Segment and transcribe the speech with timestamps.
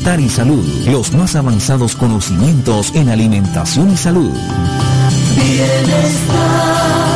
[0.00, 4.32] Bienestar y Salud, los más avanzados conocimientos en alimentación y salud.
[5.36, 7.09] Bienestar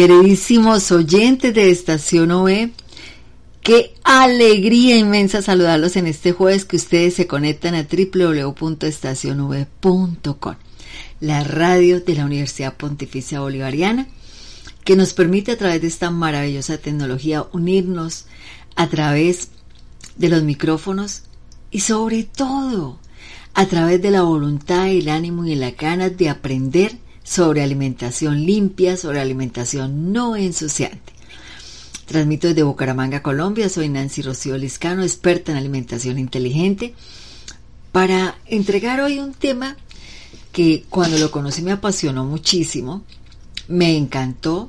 [0.00, 2.70] Queridísimos oyentes de Estación OE,
[3.60, 10.54] qué alegría inmensa saludarlos en este jueves que ustedes se conectan a www.estacionove.com,
[11.20, 14.08] la radio de la Universidad Pontificia Bolivariana,
[14.84, 18.24] que nos permite a través de esta maravillosa tecnología unirnos
[18.76, 19.50] a través
[20.16, 21.24] de los micrófonos
[21.70, 22.98] y sobre todo
[23.52, 26.96] a través de la voluntad, el ánimo y la ganas de aprender
[27.30, 31.12] sobre alimentación limpia, sobre alimentación no ensuciante.
[32.06, 33.68] Transmito desde Bucaramanga, Colombia.
[33.68, 36.92] Soy Nancy Rocío Liscano, experta en alimentación inteligente,
[37.92, 39.76] para entregar hoy un tema
[40.50, 43.04] que cuando lo conocí me apasionó muchísimo,
[43.68, 44.68] me encantó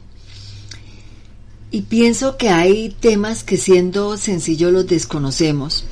[1.71, 5.85] y pienso que hay temas que siendo sencillos los desconocemos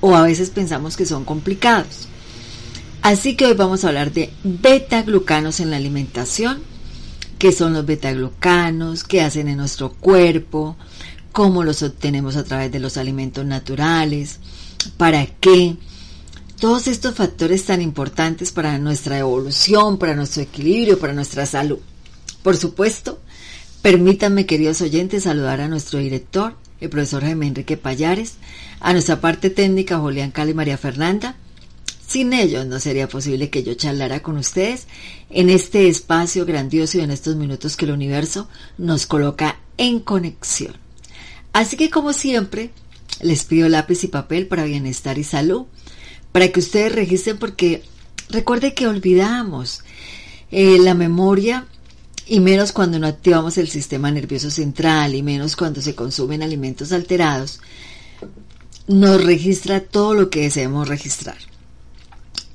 [0.00, 2.07] o a veces pensamos que son complicados.
[3.08, 6.60] Así que hoy vamos a hablar de beta-glucanos en la alimentación,
[7.38, 10.76] qué son los beta-glucanos, qué hacen en nuestro cuerpo,
[11.32, 14.40] cómo los obtenemos a través de los alimentos naturales,
[14.98, 15.78] para qué.
[16.60, 21.78] Todos estos factores tan importantes para nuestra evolución, para nuestro equilibrio, para nuestra salud.
[22.42, 23.20] Por supuesto,
[23.80, 28.34] permítanme, queridos oyentes, saludar a nuestro director, el profesor Jaime Enrique Payares,
[28.80, 31.36] a nuestra parte técnica, Julián Cali María Fernanda,
[32.08, 34.86] sin ellos no sería posible que yo charlara con ustedes
[35.28, 40.74] en este espacio grandioso y en estos minutos que el universo nos coloca en conexión.
[41.52, 42.70] Así que como siempre,
[43.20, 45.66] les pido lápiz y papel para bienestar y salud,
[46.32, 47.82] para que ustedes registren porque
[48.30, 49.84] recuerde que olvidamos
[50.50, 51.66] eh, la memoria
[52.26, 56.90] y menos cuando no activamos el sistema nervioso central y menos cuando se consumen alimentos
[56.92, 57.60] alterados,
[58.86, 61.36] nos registra todo lo que deseemos registrar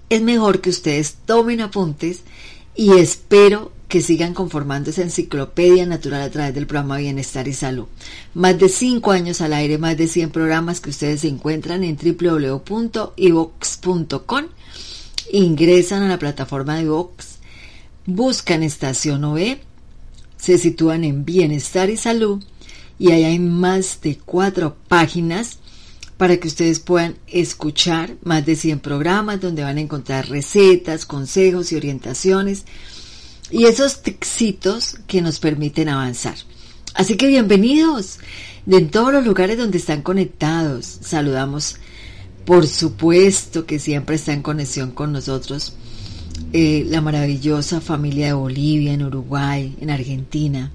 [0.10, 2.22] es mejor que ustedes tomen apuntes
[2.76, 7.86] y espero que sigan conformando esa enciclopedia natural a través del programa Bienestar y Salud.
[8.34, 12.66] Más de 5 años al aire, más de 100 programas que ustedes encuentran en www.ivox.com.
[15.32, 17.38] Ingresan a la plataforma de Vox,
[18.06, 19.62] buscan Estación OE,
[20.38, 22.44] se sitúan en Bienestar y Salud
[23.00, 25.60] y ahí hay más de cuatro páginas
[26.24, 31.74] para que ustedes puedan escuchar más de 100 programas donde van a encontrar recetas, consejos
[31.74, 32.64] y orientaciones
[33.52, 36.36] y esos éxitos que nos permiten avanzar.
[36.94, 38.20] Así que bienvenidos
[38.66, 40.86] de todos los lugares donde están conectados.
[41.02, 41.76] Saludamos,
[42.46, 45.74] por supuesto que siempre está en conexión con nosotros
[46.54, 50.72] eh, la maravillosa familia de Bolivia, en Uruguay, en Argentina,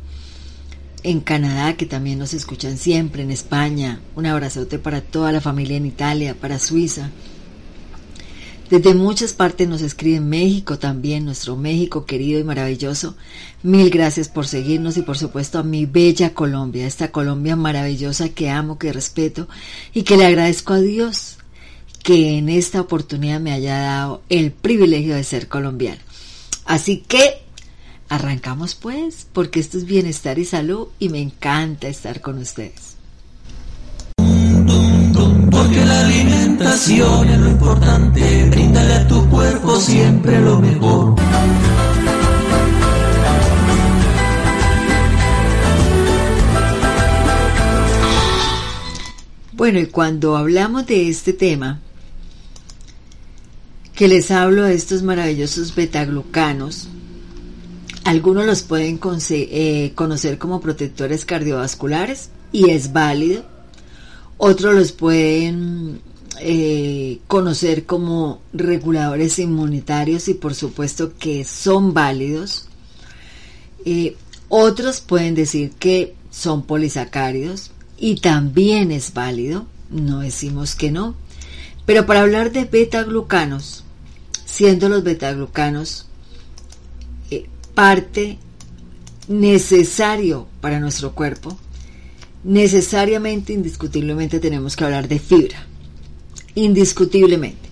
[1.02, 5.76] en Canadá, que también nos escuchan siempre, en España, un abrazote para toda la familia
[5.76, 7.10] en Italia, para Suiza.
[8.70, 13.16] Desde muchas partes nos escribe México también, nuestro México querido y maravilloso.
[13.62, 18.50] Mil gracias por seguirnos y por supuesto a mi bella Colombia, esta Colombia maravillosa que
[18.50, 19.48] amo, que respeto
[19.94, 21.38] y que le agradezco a Dios
[22.02, 26.00] que en esta oportunidad me haya dado el privilegio de ser colombiano.
[26.66, 27.47] Así que
[28.08, 32.96] Arrancamos pues, porque esto es bienestar y salud y me encanta estar con ustedes.
[35.50, 41.16] Porque la alimentación es lo importante, bríndale a tu cuerpo siempre lo mejor.
[49.52, 51.80] Bueno, y cuando hablamos de este tema,
[53.94, 56.88] que les hablo de estos maravillosos betaglucanos,
[58.08, 63.44] algunos los pueden eh, conocer como protectores cardiovasculares y es válido.
[64.38, 66.00] Otros los pueden
[66.40, 72.68] eh, conocer como reguladores inmunitarios y por supuesto que son válidos.
[73.84, 74.16] Eh,
[74.48, 81.14] otros pueden decir que son polisacáridos y también es válido, no decimos que no.
[81.84, 83.84] Pero para hablar de beta-glucanos,
[84.46, 86.07] siendo los beta-glucanos
[87.78, 88.38] parte
[89.28, 91.56] necesario para nuestro cuerpo,
[92.42, 95.64] necesariamente, indiscutiblemente tenemos que hablar de fibra.
[96.56, 97.68] Indiscutiblemente.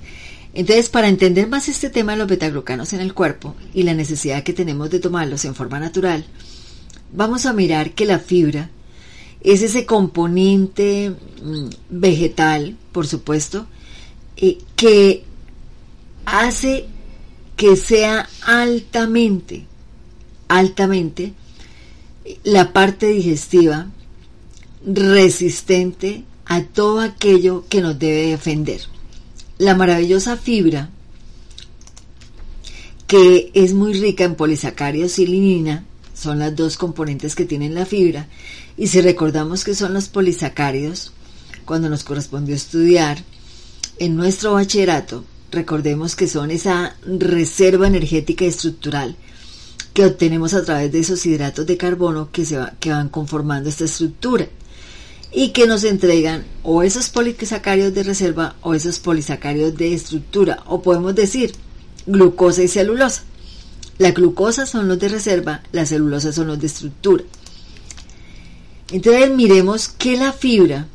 [0.55, 4.45] Entonces, para entender más este tema de los betaglucanos en el cuerpo y la necesidad
[4.45, 6.25] que tenemos de tomarlos en forma natural,
[7.13, 8.71] vamos a mirar que la fibra
[9.41, 13.67] es ese componente mm, vegetal, por supuesto,
[14.37, 15.25] eh, que
[16.27, 16.87] hace
[17.57, 19.67] que sea altamente,
[20.49, 21.35] altamente
[22.45, 23.87] la parte digestiva
[24.85, 28.81] resistente a todo aquello que nos debe defender.
[29.59, 30.91] La maravillosa fibra,
[33.07, 35.85] que es muy rica en polisacáridos y linina,
[36.15, 38.29] son las dos componentes que tienen la fibra,
[38.77, 41.13] y si recordamos que son los polisacáridos,
[41.65, 43.19] cuando nos correspondió estudiar
[43.99, 49.17] en nuestro bachillerato, recordemos que son esa reserva energética estructural
[49.97, 53.87] que obtenemos a través de esos hidratos de carbono que, se que van conformando esta
[53.87, 54.47] estructura
[55.33, 60.83] y que nos entregan o esos polisacáridos de reserva o esos polisacáridos de estructura, o
[60.83, 61.55] podemos decir
[62.05, 63.25] glucosa y celulosa.
[63.97, 67.25] La glucosa son los de reserva, la celulosa son los de estructura.
[68.93, 70.89] Entonces miremos que la fibra,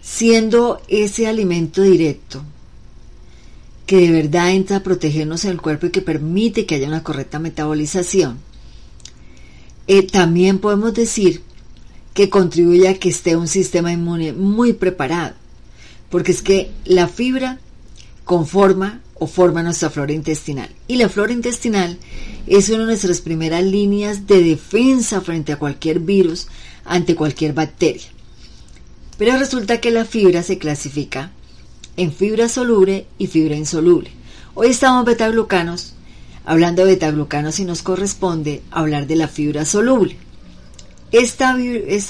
[0.00, 2.46] siendo ese alimento directo,
[3.86, 7.02] que de verdad entra a protegernos en el cuerpo y que permite que haya una
[7.02, 8.38] correcta metabolización,
[9.86, 11.42] eh, también podemos decir
[12.14, 15.34] que contribuye a que esté un sistema inmune muy preparado,
[16.10, 17.58] porque es que la fibra
[18.24, 20.70] conforma o forma nuestra flora intestinal.
[20.88, 21.98] Y la flora intestinal
[22.46, 26.46] es una de nuestras primeras líneas de defensa frente a cualquier virus,
[26.84, 28.06] ante cualquier bacteria.
[29.18, 31.30] Pero resulta que la fibra se clasifica
[31.96, 34.10] en fibra soluble y fibra insoluble.
[34.54, 35.94] Hoy estamos betaglucanos,
[36.44, 40.16] hablando de betaglucanos y nos corresponde hablar de la fibra soluble.
[41.12, 41.56] Esta,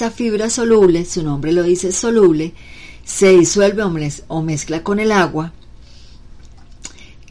[0.09, 2.53] fibra soluble, su nombre lo dice soluble,
[3.03, 3.83] se disuelve
[4.27, 5.53] o mezcla con el agua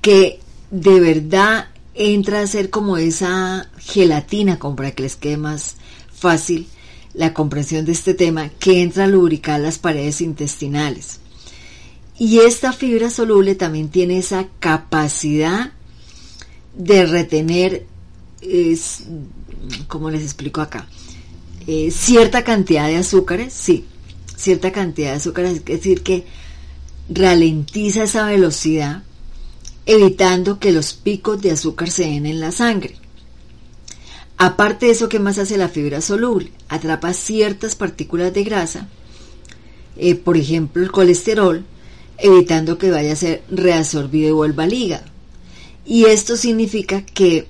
[0.00, 0.38] que
[0.70, 5.76] de verdad entra a ser como esa gelatina, como para que les quede más
[6.12, 6.68] fácil
[7.14, 11.20] la comprensión de este tema, que entra a lubricar las paredes intestinales.
[12.19, 15.72] Y esta fibra soluble también tiene esa capacidad
[16.76, 17.87] de retener,
[18.40, 19.05] es,
[19.88, 20.87] como les explico acá,
[21.66, 23.84] eh, cierta cantidad de azúcares, sí,
[24.37, 26.25] cierta cantidad de azúcares, es decir, que
[27.08, 29.02] ralentiza esa velocidad
[29.87, 32.96] evitando que los picos de azúcar se den en la sangre.
[34.37, 36.50] Aparte de eso, ¿qué más hace la fibra soluble?
[36.69, 38.88] Atrapa ciertas partículas de grasa,
[39.96, 41.64] eh, por ejemplo el colesterol,
[42.19, 45.05] evitando que vaya a ser reabsorbido y vuelva al hígado.
[45.84, 47.46] Y esto significa que,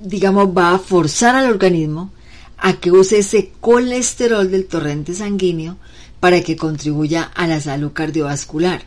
[0.00, 2.12] digamos, va a forzar al organismo
[2.58, 5.76] a que use ese colesterol del torrente sanguíneo
[6.20, 8.84] para que contribuya a la salud cardiovascular.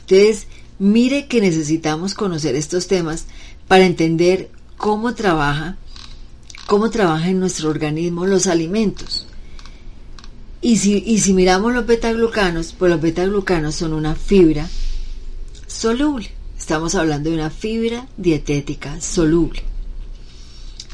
[0.00, 0.46] Entonces,
[0.80, 3.26] Mire que necesitamos conocer estos temas
[3.68, 5.76] para entender cómo trabaja,
[6.66, 9.26] cómo trabaja en nuestro organismo los alimentos.
[10.62, 14.68] Y si, y si miramos los betaglucanos, pues los betaglucanos son una fibra
[15.66, 16.30] soluble.
[16.58, 19.62] Estamos hablando de una fibra dietética soluble.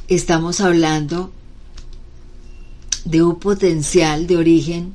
[0.08, 1.32] Estamos hablando
[3.04, 4.94] de un potencial de origen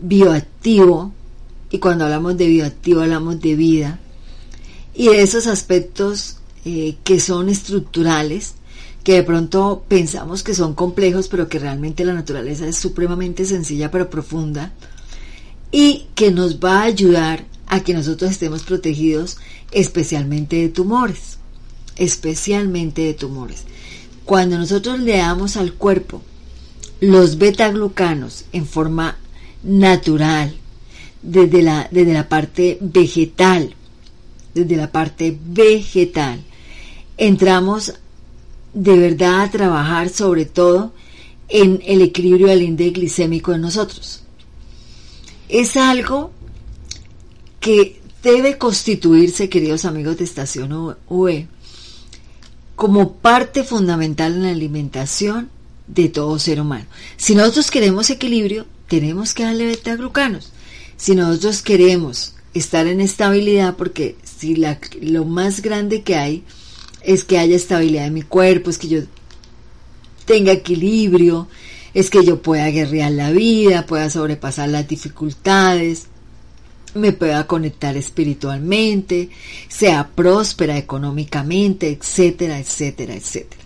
[0.00, 1.12] bioactivo
[1.72, 3.98] y cuando hablamos de bioactivo hablamos de vida,
[4.94, 8.54] y de esos aspectos eh, que son estructurales,
[9.04, 13.90] que de pronto pensamos que son complejos, pero que realmente la naturaleza es supremamente sencilla
[13.90, 14.72] pero profunda,
[15.70, 19.38] y que nos va a ayudar a que nosotros estemos protegidos
[19.70, 21.38] especialmente de tumores,
[21.96, 23.64] especialmente de tumores.
[24.24, 26.22] Cuando nosotros le damos al cuerpo
[27.00, 29.16] los beta-glucanos en forma
[29.64, 30.54] natural,
[31.22, 33.74] desde la, desde la parte vegetal,
[34.54, 36.42] desde la parte vegetal,
[37.16, 37.94] entramos
[38.74, 40.92] de verdad a trabajar sobre todo
[41.48, 44.22] en el equilibrio del índice glicémico de nosotros.
[45.48, 46.30] Es algo
[47.60, 51.46] que debe constituirse, queridos amigos de Estación UE,
[52.74, 55.50] como parte fundamental en la alimentación
[55.86, 56.86] de todo ser humano.
[57.16, 60.52] Si nosotros queremos equilibrio, tenemos que darle beta-glucanos.
[60.96, 66.44] Si nosotros queremos estar en estabilidad, porque si la, lo más grande que hay
[67.04, 69.00] es que haya estabilidad en mi cuerpo, es que yo
[70.24, 71.48] tenga equilibrio,
[71.94, 76.06] es que yo pueda guerrear la vida, pueda sobrepasar las dificultades,
[76.94, 79.30] me pueda conectar espiritualmente,
[79.68, 83.62] sea próspera económicamente, etcétera, etcétera, etcétera.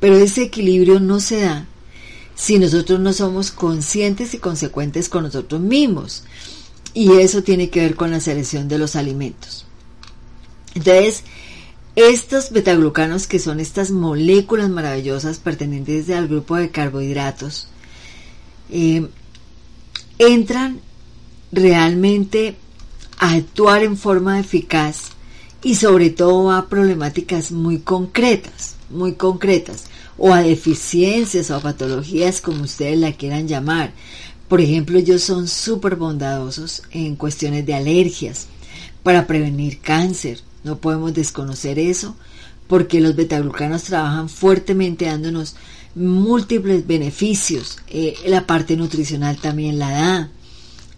[0.00, 1.66] Pero ese equilibrio no se da
[2.34, 6.22] si nosotros no somos conscientes y consecuentes con nosotros mismos.
[6.94, 9.66] Y eso tiene que ver con la selección de los alimentos.
[10.74, 11.24] Entonces,
[12.00, 17.66] Estos betaglucanos, que son estas moléculas maravillosas pertenecientes al grupo de carbohidratos,
[18.70, 19.08] eh,
[20.16, 20.78] entran
[21.50, 22.54] realmente
[23.18, 25.06] a actuar en forma eficaz
[25.60, 29.86] y sobre todo a problemáticas muy concretas, muy concretas,
[30.18, 33.92] o a deficiencias o a patologías como ustedes la quieran llamar.
[34.46, 38.46] Por ejemplo, ellos son súper bondadosos en cuestiones de alergias,
[39.02, 40.46] para prevenir cáncer.
[40.64, 42.16] No podemos desconocer eso,
[42.66, 45.56] porque los betaglucanos trabajan fuertemente dándonos
[45.94, 47.78] múltiples beneficios.
[47.88, 50.30] Eh, la parte nutricional también la da.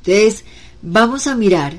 [0.05, 0.45] Entonces,
[0.83, 1.79] vamos a mirar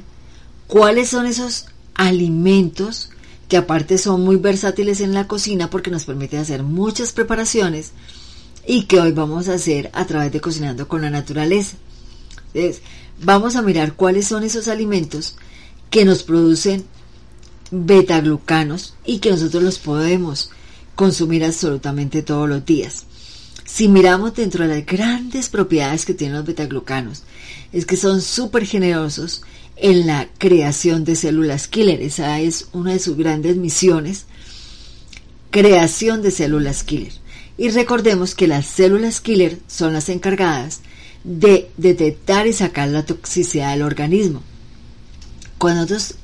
[0.67, 3.09] cuáles son esos alimentos
[3.47, 7.91] que aparte son muy versátiles en la cocina porque nos permiten hacer muchas preparaciones
[8.65, 11.75] y que hoy vamos a hacer a través de Cocinando con la Naturaleza.
[12.53, 12.81] Entonces,
[13.21, 15.35] vamos a mirar cuáles son esos alimentos
[15.89, 16.85] que nos producen
[17.71, 20.51] betaglucanos y que nosotros los podemos
[20.95, 23.05] consumir absolutamente todos los días.
[23.65, 27.23] Si miramos dentro de las grandes propiedades que tienen los betaglucanos,
[27.71, 29.43] es que son súper generosos
[29.77, 32.01] en la creación de células killer.
[32.01, 34.25] Esa es una de sus grandes misiones,
[35.49, 37.13] creación de células killer.
[37.57, 40.81] Y recordemos que las células killer son las encargadas
[41.23, 44.41] de detectar y sacar la toxicidad del organismo.
[45.57, 46.15] Cuando nosotros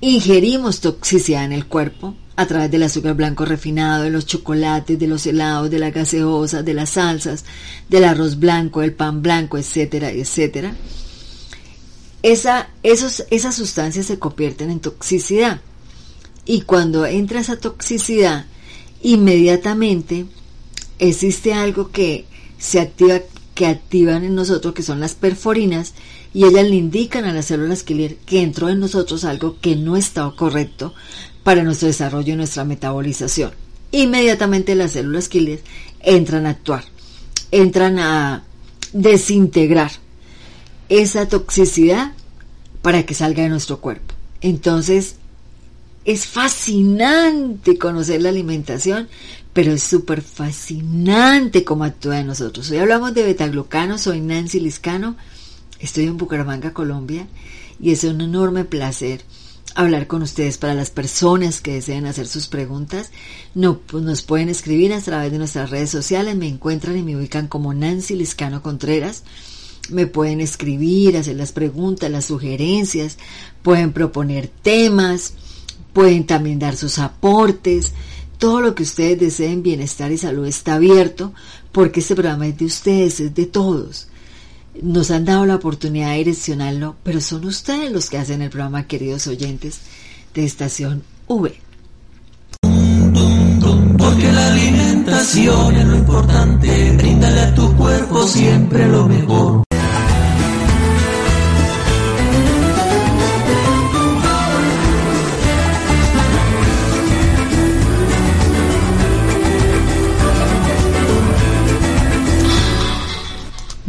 [0.00, 5.06] ingerimos toxicidad en el cuerpo, a través del azúcar blanco refinado, de los chocolates, de
[5.06, 7.44] los helados, de la gaseosa, de las salsas,
[7.88, 10.74] del arroz blanco, el pan blanco, etcétera, etcétera,
[12.22, 15.60] esa, esos, esas sustancias se convierten en toxicidad.
[16.46, 18.46] Y cuando entra esa toxicidad,
[19.02, 20.26] inmediatamente
[20.98, 22.24] existe algo que
[22.58, 23.20] se activa,
[23.54, 25.94] que activan en nosotros, que son las perforinas,
[26.32, 29.96] y ellas le indican a las células que, que entró en nosotros algo que no
[29.96, 30.94] estaba correcto
[31.42, 33.52] para nuestro desarrollo y nuestra metabolización.
[33.92, 35.60] Inmediatamente las células killer
[36.00, 36.84] entran a actuar,
[37.50, 38.44] entran a
[38.92, 39.90] desintegrar
[40.88, 42.12] esa toxicidad
[42.82, 44.14] para que salga de nuestro cuerpo.
[44.40, 45.16] Entonces,
[46.04, 49.08] es fascinante conocer la alimentación,
[49.52, 52.70] pero es súper fascinante cómo actúa en nosotros.
[52.70, 55.16] Hoy hablamos de betaglucano, soy Nancy Liscano,
[55.80, 57.26] estoy en Bucaramanga, Colombia,
[57.80, 59.22] y es un enorme placer
[59.74, 63.10] hablar con ustedes para las personas que deseen hacer sus preguntas.
[63.54, 67.16] No, pues nos pueden escribir a través de nuestras redes sociales, me encuentran y me
[67.16, 69.22] ubican como Nancy Liscano Contreras
[69.90, 73.18] me pueden escribir, hacer las preguntas, las sugerencias,
[73.62, 75.34] pueden proponer temas,
[75.92, 77.92] pueden también dar sus aportes.
[78.38, 81.34] Todo lo que ustedes deseen, bienestar y salud está abierto
[81.72, 84.08] porque este programa es de ustedes, es de todos.
[84.82, 88.86] Nos han dado la oportunidad de direccionarlo, pero son ustedes los que hacen el programa,
[88.86, 89.80] queridos oyentes
[90.34, 91.52] de Estación V.
[93.98, 99.69] Porque la alimentación es lo importante, bríndale a tu cuerpo siempre lo mejor.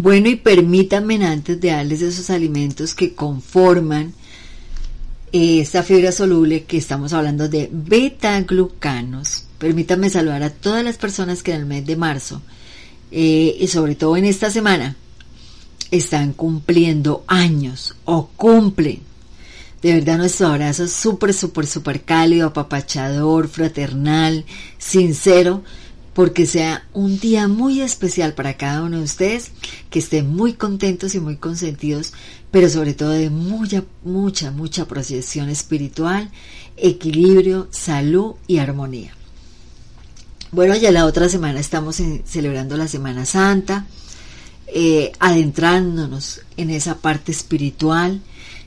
[0.02, 4.16] Bueno, y permítanme antes de darles esos alimentos que conforman
[5.32, 11.44] eh, esta fibra soluble que estamos hablando de beta-glucanos, permítanme saludar a todas las personas
[11.44, 12.42] que en el mes de marzo
[13.12, 14.96] eh, y sobre todo en esta semana
[15.92, 19.02] están cumpliendo años o cumplen.
[19.84, 24.46] De verdad nuestro abrazo es súper, súper, súper cálido, apapachador, fraternal,
[24.80, 25.62] sincero
[26.14, 29.52] porque sea un día muy especial para cada uno de ustedes,
[29.90, 32.14] que estén muy contentos y muy consentidos,
[32.52, 36.30] pero sobre todo de mucha, mucha, mucha procesión espiritual,
[36.76, 39.14] equilibrio, salud y armonía.
[40.52, 43.88] Bueno, ya la otra semana estamos celebrando la Semana Santa,
[44.68, 48.22] eh, adentrándonos en esa parte espiritual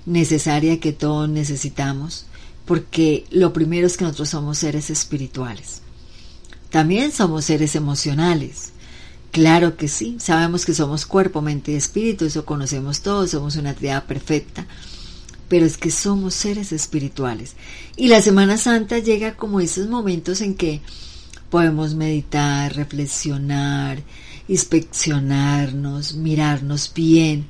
[0.07, 2.25] necesaria que todos necesitamos,
[2.65, 5.84] porque lo primero es que nosotros somos seres espirituales
[6.75, 8.73] también somos seres emocionales.
[9.31, 13.75] Claro que sí, sabemos que somos cuerpo, mente y espíritu, eso conocemos todos, somos una
[13.75, 14.67] triada perfecta,
[15.47, 17.55] pero es que somos seres espirituales.
[17.95, 20.81] Y la Semana Santa llega como esos momentos en que
[21.49, 24.03] podemos meditar, reflexionar,
[24.49, 27.47] inspeccionarnos, mirarnos bien,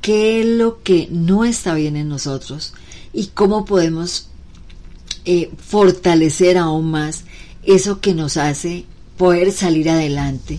[0.00, 2.74] qué es lo que no está bien en nosotros
[3.12, 4.30] y cómo podemos
[5.26, 7.22] eh, fortalecer aún más
[7.66, 8.84] eso que nos hace
[9.16, 10.58] poder salir adelante,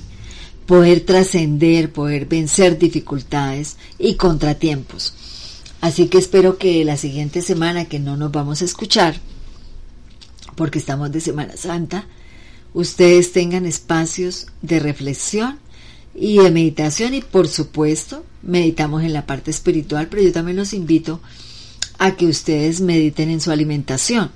[0.65, 5.13] poder trascender, poder vencer dificultades y contratiempos.
[5.81, 9.19] Así que espero que la siguiente semana que no nos vamos a escuchar
[10.55, 12.07] porque estamos de Semana Santa,
[12.73, 15.59] ustedes tengan espacios de reflexión
[16.15, 20.73] y de meditación y por supuesto meditamos en la parte espiritual, pero yo también los
[20.73, 21.19] invito
[21.97, 24.31] a que ustedes mediten en su alimentación,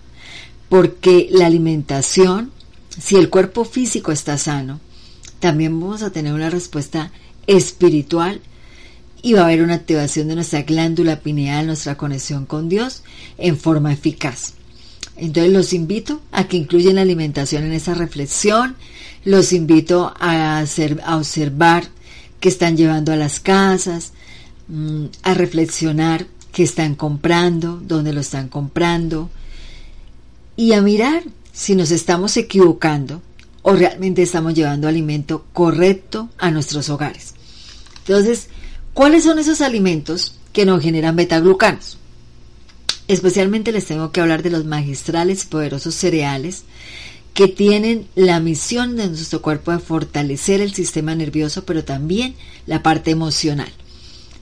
[0.68, 2.52] porque la alimentación,
[3.00, 4.79] si el cuerpo físico está sano,
[5.39, 7.12] también vamos a tener una respuesta
[7.48, 8.41] espiritual
[9.22, 13.03] y va a haber una activación de nuestra glándula pineal, nuestra conexión con Dios
[13.38, 14.53] en forma eficaz.
[15.18, 18.75] Entonces los invito a que incluyan la alimentación en esa reflexión,
[19.25, 21.84] los invito a, a observar
[22.39, 24.13] qué están llevando a las casas,
[24.68, 29.29] mm, a reflexionar qué están comprando, dónde lo están comprando
[30.56, 33.22] y a mirar si nos estamos equivocando
[33.62, 37.34] o realmente estamos llevando alimento correcto a nuestros hogares.
[38.00, 38.48] Entonces,
[38.94, 41.98] ¿cuáles son esos alimentos que nos generan betaglucanos?
[43.08, 46.63] Especialmente les tengo que hablar de los magistrales poderosos cereales
[47.34, 52.84] que tienen la misión de nuestro cuerpo de fortalecer el sistema nervioso, pero también la
[52.84, 53.72] parte emocional.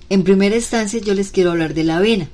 [0.10, 2.30] En primera instancia yo les quiero hablar de la avena.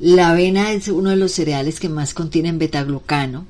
[0.00, 3.46] La avena es uno de los cereales que más contienen betaglucano.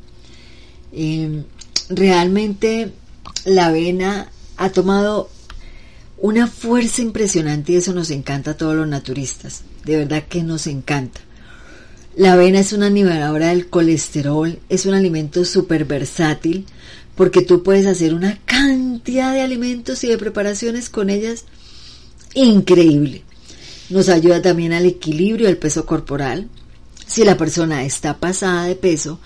[0.92, 1.44] Eh,
[1.90, 2.92] realmente
[3.44, 5.30] la avena ha tomado
[6.16, 9.62] una fuerza impresionante y eso nos encanta a todos los naturistas.
[9.84, 11.20] De verdad que nos encanta.
[12.16, 16.66] La avena es una niveladora del colesterol, es un alimento súper versátil
[17.14, 21.44] porque tú puedes hacer una cantidad de alimentos y de preparaciones con ellas
[22.34, 23.22] increíble.
[23.90, 26.48] Nos ayuda también al equilibrio del peso corporal.
[27.06, 29.18] Si la persona está pasada de peso,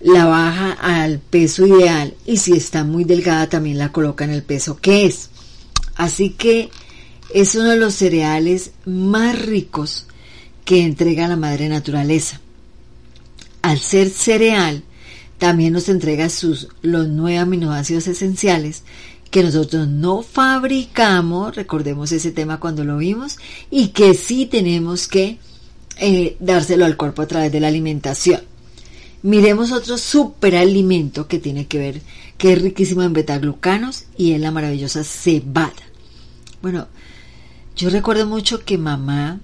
[0.00, 4.42] la baja al peso ideal y si está muy delgada también la coloca en el
[4.42, 5.30] peso que es.
[5.94, 6.70] Así que
[7.34, 10.06] es uno de los cereales más ricos
[10.64, 12.40] que entrega la madre naturaleza.
[13.62, 14.82] Al ser cereal,
[15.38, 18.82] también nos entrega sus, los nueve aminoácidos esenciales
[19.30, 23.38] que nosotros no fabricamos, recordemos ese tema cuando lo vimos,
[23.70, 25.38] y que sí tenemos que
[25.98, 28.40] eh, dárselo al cuerpo a través de la alimentación.
[29.22, 32.02] Miremos otro superalimento que tiene que ver,
[32.38, 35.72] que es riquísimo en betaglucanos y es la maravillosa cebada.
[36.62, 36.88] Bueno,
[37.76, 39.40] yo recuerdo mucho que mamá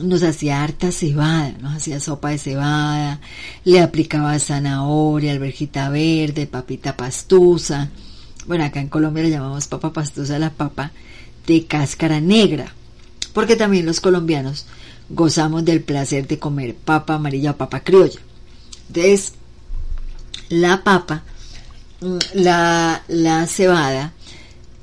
[0.00, 3.20] nos hacía harta cebada, nos hacía sopa de cebada,
[3.64, 7.90] le aplicaba zanahoria, alberjita verde, papita pastusa.
[8.46, 10.92] Bueno, acá en Colombia le llamamos papa pastusa la papa
[11.46, 12.74] de cáscara negra,
[13.32, 14.66] porque también los colombianos
[15.08, 18.20] gozamos del placer de comer papa amarilla o papa criolla.
[18.88, 19.32] Entonces,
[20.48, 21.22] la papa,
[22.00, 24.12] mm, la, la cebada,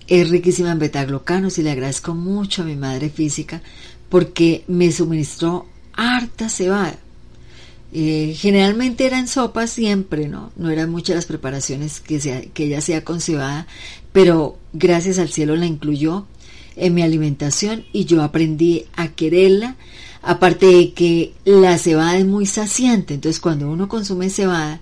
[0.07, 3.61] es riquísima en betaglucanos y le agradezco mucho a mi madre física
[4.09, 6.97] porque me suministró harta cebada.
[7.93, 10.51] Eh, generalmente era en sopa siempre, ¿no?
[10.55, 13.67] No eran muchas las preparaciones que, que ella hacía con cebada,
[14.13, 16.25] pero gracias al cielo la incluyó
[16.77, 19.75] en mi alimentación y yo aprendí a quererla.
[20.21, 24.79] Aparte de que la cebada es muy saciante, entonces cuando uno consume cebada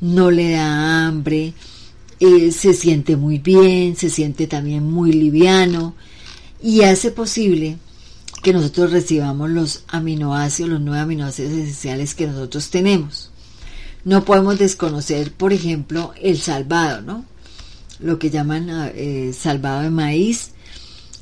[0.00, 1.54] no le da hambre,
[2.20, 5.94] eh, se siente muy bien, se siente también muy liviano
[6.62, 7.78] y hace posible
[8.42, 13.30] que nosotros recibamos los aminoácidos, los nueve aminoácidos esenciales que nosotros tenemos.
[14.04, 17.24] No podemos desconocer, por ejemplo, el salvado, ¿no?
[18.00, 20.50] Lo que llaman eh, salvado de maíz.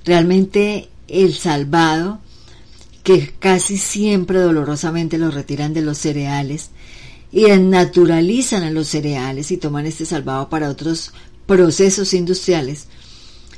[0.04, 2.20] Realmente el salvado,
[3.02, 6.70] que casi siempre dolorosamente lo retiran de los cereales
[7.32, 11.12] y naturalizan a los cereales y toman este salvado para otros
[11.46, 12.86] procesos industriales,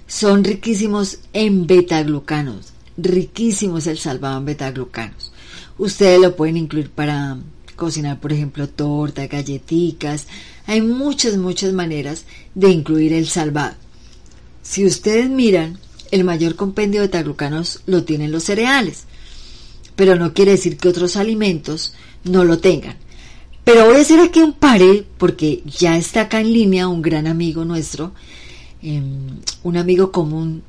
[0.07, 5.33] son riquísimos en betaglucanos, riquísimo es el salvado en betaglucanos.
[5.79, 7.39] Ustedes lo pueden incluir para
[7.77, 10.27] cocinar, por ejemplo, torta, galletitas.
[10.67, 12.25] Hay muchas, muchas maneras
[12.55, 13.75] de incluir el salvado.
[14.63, 15.79] Si ustedes miran,
[16.11, 19.05] el mayor compendio de betaglucanos lo tienen los cereales,
[19.97, 22.97] pero no quiere decir que otros alimentos no lo tengan.
[23.65, 27.27] Pero voy a hacer aquí un pare porque ya está acá en línea un gran
[27.27, 28.13] amigo nuestro,
[28.83, 30.63] em, un amigo común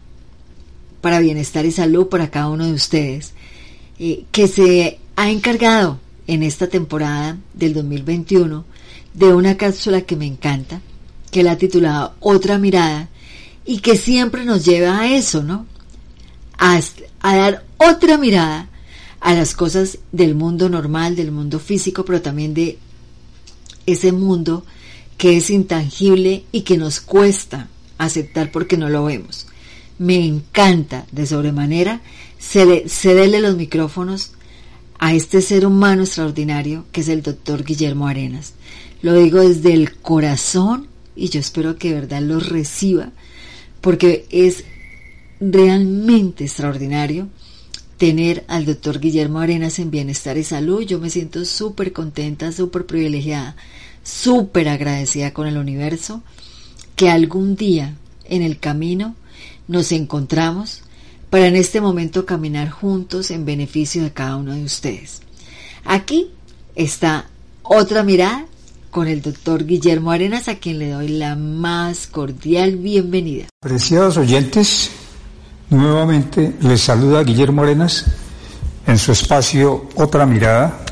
[1.04, 3.34] para bienestar y salud para cada uno de ustedes,
[4.00, 8.64] eh, que se ha encargado en esta temporada del 2021
[9.14, 10.80] de una cápsula que me encanta,
[11.30, 13.10] que la ha titulado Otra mirada
[13.66, 15.66] y que siempre nos lleva a eso, ¿no?
[16.58, 16.80] A,
[17.20, 18.70] a dar otra mirada
[19.20, 22.78] a las cosas del mundo normal, del mundo físico, pero también de
[23.86, 24.66] ese mundo
[25.18, 29.48] que es intangible y que nos cuesta aceptar porque no lo vemos
[29.98, 32.02] me encanta de sobremanera
[32.40, 34.32] cederle los micrófonos
[35.00, 38.54] a este ser humano extraordinario que es el doctor Guillermo Arenas.
[39.02, 43.12] Lo digo desde el corazón y yo espero que de verdad lo reciba
[43.82, 44.64] porque es
[45.40, 47.28] realmente extraordinario
[47.98, 50.84] tener al doctor Guillermo Arenas en bienestar y salud.
[50.84, 53.56] Yo me siento súper contenta, súper privilegiada,
[54.04, 56.24] súper agradecida con el universo
[56.96, 59.16] que algún día en el camino
[59.68, 60.82] nos encontramos
[61.30, 65.22] para en este momento caminar juntos en beneficio de cada uno de ustedes.
[65.86, 66.32] Aquí
[66.76, 67.26] está
[67.64, 68.46] otra mirada
[68.92, 73.46] con el doctor Guillermo Arenas, a quien le doy la más cordial bienvenida.
[73.60, 74.92] Preciados oyentes,
[75.72, 78.06] nuevamente les saluda Guillermo Arenas
[78.86, 80.86] en su espacio Otra Mirada,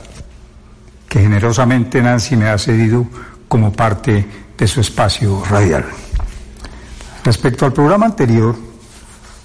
[1.08, 3.06] que generosamente Nancy me ha cedido
[3.48, 4.26] como parte
[4.58, 5.86] de su espacio radial.
[7.24, 8.56] Respecto al programa anterior,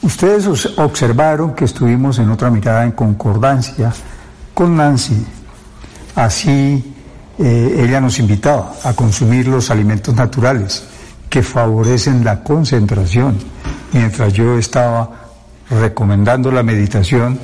[0.03, 0.47] ustedes
[0.79, 3.93] observaron que estuvimos en otra mirada en concordancia
[4.55, 5.27] con Nancy.
[6.15, 6.95] Así
[7.39, 10.85] eh, ella nos invitaba a consumir los alimentos naturales
[11.29, 13.37] que favorecen la concentración,
[13.93, 15.27] mientras yo estaba
[15.69, 17.39] recomendando la meditación,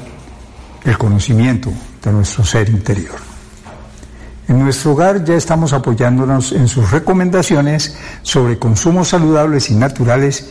[0.85, 1.71] el conocimiento
[2.03, 3.32] de nuestro ser interior.
[4.49, 10.51] En nuestro hogar ya estamos apoyándonos en sus recomendaciones sobre consumos saludables y naturales.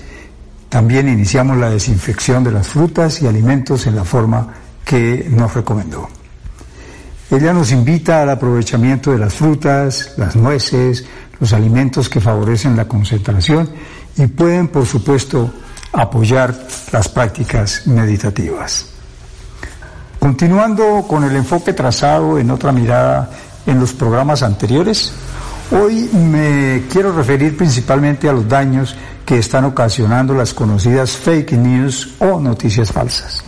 [0.69, 4.47] También iniciamos la desinfección de las frutas y alimentos en la forma
[4.85, 6.09] que nos recomendó.
[7.29, 11.05] Ella nos invita al aprovechamiento de las frutas, las nueces,
[11.39, 13.69] los alimentos que favorecen la concentración
[14.17, 15.51] y pueden, por supuesto,
[15.93, 16.53] apoyar
[16.91, 18.85] las prácticas meditativas.
[20.19, 23.29] Continuando con el enfoque trazado en otra mirada
[23.65, 25.11] en los programas anteriores,
[25.71, 28.95] hoy me quiero referir principalmente a los daños
[29.25, 33.43] que están ocasionando las conocidas fake news o noticias falsas.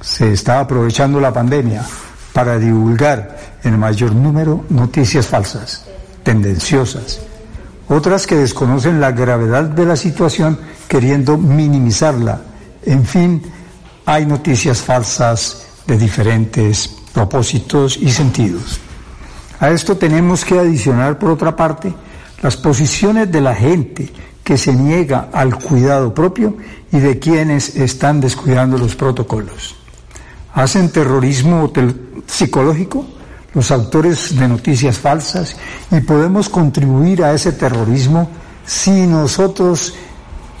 [0.00, 1.84] Se está aprovechando la pandemia
[2.32, 5.84] para divulgar en mayor número noticias falsas,
[6.22, 7.20] tendenciosas,
[7.88, 12.40] otras que desconocen la gravedad de la situación queriendo minimizarla.
[12.84, 13.42] En fin,
[14.06, 18.80] hay noticias falsas de diferentes propósitos y sentidos.
[19.60, 21.94] A esto tenemos que adicionar, por otra parte,
[22.42, 24.10] las posiciones de la gente
[24.42, 26.56] que se niega al cuidado propio
[26.92, 29.74] y de quienes están descuidando los protocolos.
[30.52, 31.72] Hacen terrorismo
[32.26, 33.06] psicológico
[33.54, 35.56] los autores de noticias falsas
[35.90, 38.28] y podemos contribuir a ese terrorismo
[38.66, 39.94] si nosotros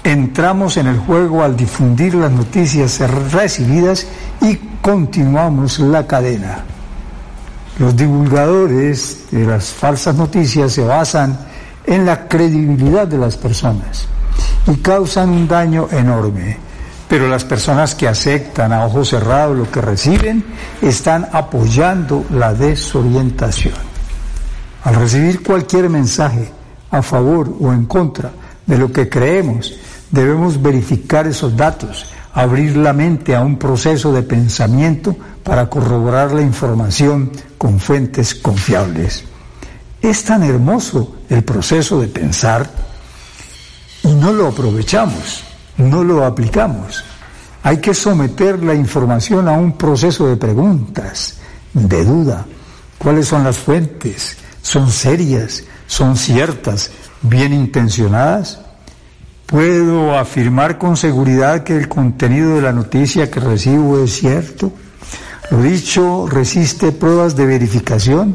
[0.02, 3.00] entramos en el juego al difundir las noticias
[3.32, 4.06] recibidas
[4.40, 6.64] y continuamos la cadena.
[7.78, 11.36] Los divulgadores de las falsas noticias se basan
[11.84, 14.06] en la credibilidad de las personas
[14.66, 16.56] y causan un daño enorme.
[17.08, 20.44] Pero las personas que aceptan a ojos cerrados lo que reciben
[20.80, 23.74] están apoyando la desorientación.
[24.84, 26.50] Al recibir cualquier mensaje
[26.90, 28.30] a favor o en contra
[28.66, 29.74] de lo que creemos,
[30.10, 36.40] debemos verificar esos datos, abrir la mente a un proceso de pensamiento para corroborar la
[36.40, 37.30] información
[37.64, 39.24] con fuentes confiables.
[40.02, 42.68] Es tan hermoso el proceso de pensar
[44.02, 45.44] y no lo aprovechamos
[45.78, 47.02] no lo aplicamos.
[47.62, 51.38] Hay que someter la información a un proceso de preguntas,
[51.72, 52.44] de duda.
[52.98, 54.36] ¿Cuáles son las fuentes?
[54.60, 55.64] ¿Son serias?
[55.86, 56.90] ¿Son ciertas?
[57.22, 58.60] ¿Bien intencionadas?
[59.46, 64.70] ¿Puedo afirmar con seguridad que el contenido de la noticia que recibo es cierto?
[65.50, 68.34] Lo dicho resiste pruebas de verificación.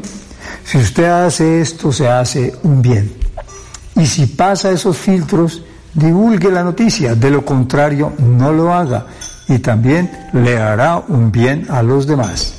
[0.64, 3.12] Si usted hace esto, se hace un bien.
[3.96, 9.06] Y si pasa esos filtros, divulgue la noticia, de lo contrario no lo haga
[9.48, 12.54] y también le hará un bien a los demás.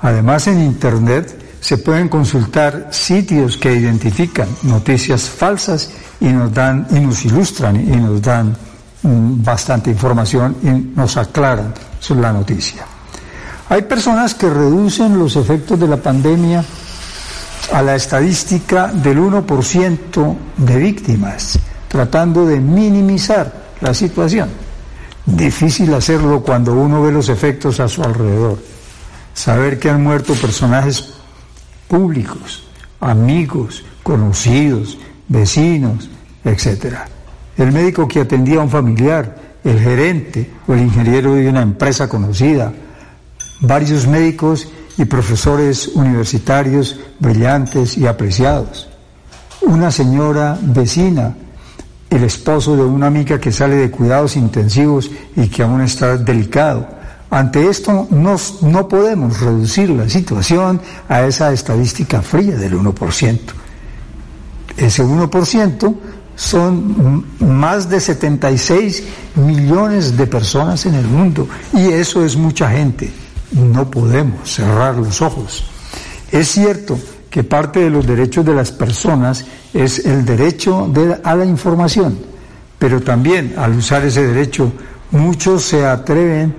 [0.00, 7.00] Además en Internet se pueden consultar sitios que identifican noticias falsas y nos dan y
[7.00, 8.56] nos ilustran y nos dan
[9.02, 12.93] mm, bastante información y nos aclaran sobre la noticia.
[13.68, 16.64] Hay personas que reducen los efectos de la pandemia
[17.72, 21.58] a la estadística del 1% de víctimas
[21.94, 24.48] tratando de minimizar la situación.
[25.24, 28.58] Difícil hacerlo cuando uno ve los efectos a su alrededor.
[29.32, 31.14] Saber que han muerto personajes
[31.86, 32.64] públicos,
[32.98, 34.98] amigos, conocidos,
[35.28, 36.10] vecinos,
[36.44, 36.96] etc.
[37.56, 42.08] El médico que atendía a un familiar, el gerente o el ingeniero de una empresa
[42.08, 42.72] conocida,
[43.60, 48.88] varios médicos y profesores universitarios brillantes y apreciados,
[49.62, 51.34] una señora vecina
[52.10, 56.86] el esposo de una amiga que sale de cuidados intensivos y que aún está delicado,
[57.34, 63.38] Ante esto no podemos reducir la situación a esa estadística fría del 1%.
[64.76, 65.94] Ese 1%
[66.36, 69.02] son más de 76
[69.34, 73.12] millones de personas en el mundo y eso es mucha gente.
[73.54, 75.64] No podemos cerrar los ojos.
[76.30, 76.98] Es cierto
[77.30, 82.18] que parte de los derechos de las personas es el derecho a la información,
[82.78, 84.72] pero también al usar ese derecho
[85.10, 86.54] muchos se atreven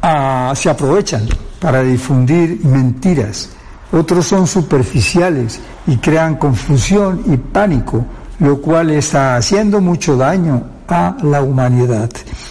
[0.00, 1.26] a, se aprovechan
[1.60, 3.50] para difundir mentiras.
[3.92, 8.04] Otros son superficiales y crean confusión y pánico
[8.40, 12.10] lo cual está haciendo mucho daño a la humanidad.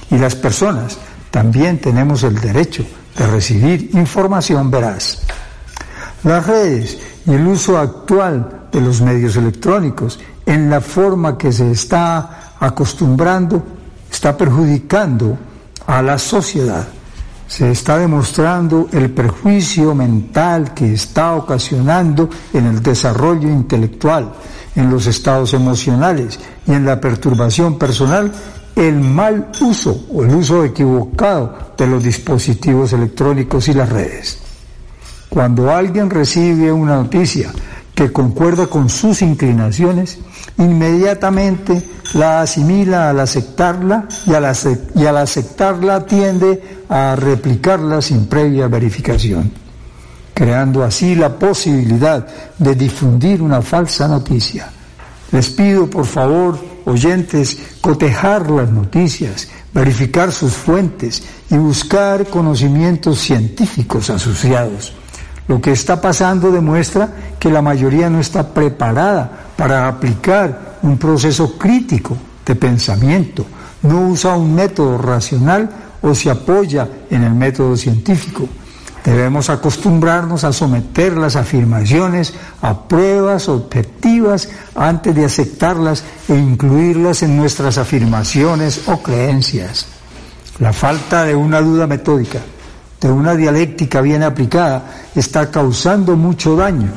[0.09, 0.97] Y las personas
[1.29, 2.85] también tenemos el derecho
[3.17, 5.19] de recibir información veraz.
[6.23, 11.71] Las redes y el uso actual de los medios electrónicos en la forma que se
[11.71, 13.63] está acostumbrando
[14.11, 15.37] está perjudicando
[15.85, 16.87] a la sociedad.
[17.47, 24.31] Se está demostrando el perjuicio mental que está ocasionando en el desarrollo intelectual
[24.75, 28.31] en los estados emocionales y en la perturbación personal
[28.75, 34.39] el mal uso o el uso equivocado de los dispositivos electrónicos y las redes.
[35.29, 37.51] Cuando alguien recibe una noticia
[37.93, 40.19] que concuerda con sus inclinaciones,
[40.57, 41.81] inmediatamente
[42.13, 44.51] la asimila al aceptarla y al,
[44.95, 49.63] y al aceptarla tiende a replicarla sin previa verificación
[50.33, 52.25] creando así la posibilidad
[52.57, 54.67] de difundir una falsa noticia.
[55.33, 64.11] Les pido, por favor, oyentes, cotejar las noticias, verificar sus fuentes y buscar conocimientos científicos
[64.11, 64.93] asociados.
[65.47, 71.57] Lo que está pasando demuestra que la mayoría no está preparada para aplicar un proceso
[71.57, 72.15] crítico
[72.45, 73.43] de pensamiento,
[73.81, 75.67] no usa un método racional
[76.03, 78.47] o se apoya en el método científico.
[79.03, 87.35] Debemos acostumbrarnos a someter las afirmaciones a pruebas objetivas antes de aceptarlas e incluirlas en
[87.35, 89.87] nuestras afirmaciones o creencias.
[90.59, 92.39] La falta de una duda metódica,
[93.01, 96.91] de una dialéctica bien aplicada, está causando mucho daño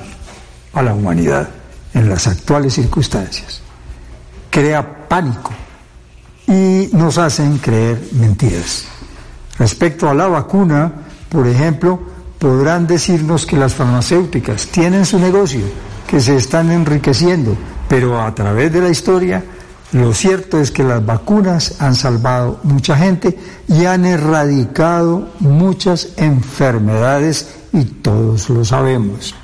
[0.75, 1.49] a la humanidad
[1.93, 3.63] en las actuales circunstancias.
[4.49, 5.51] Crea pánico
[6.47, 8.85] y nos hacen creer mentiras.
[9.59, 10.93] Respecto a la vacuna,
[11.37, 12.01] por ejemplo,
[12.39, 15.61] podrán decirnos que las farmacéuticas tienen su negocio,
[16.07, 17.55] que se están enriqueciendo,
[17.91, 19.45] pero a través de la historia,
[19.93, 27.55] lo cierto es que las vacunas han salvado mucha gente y han erradicado muchas enfermedades
[27.71, 29.35] y todos lo sabemos.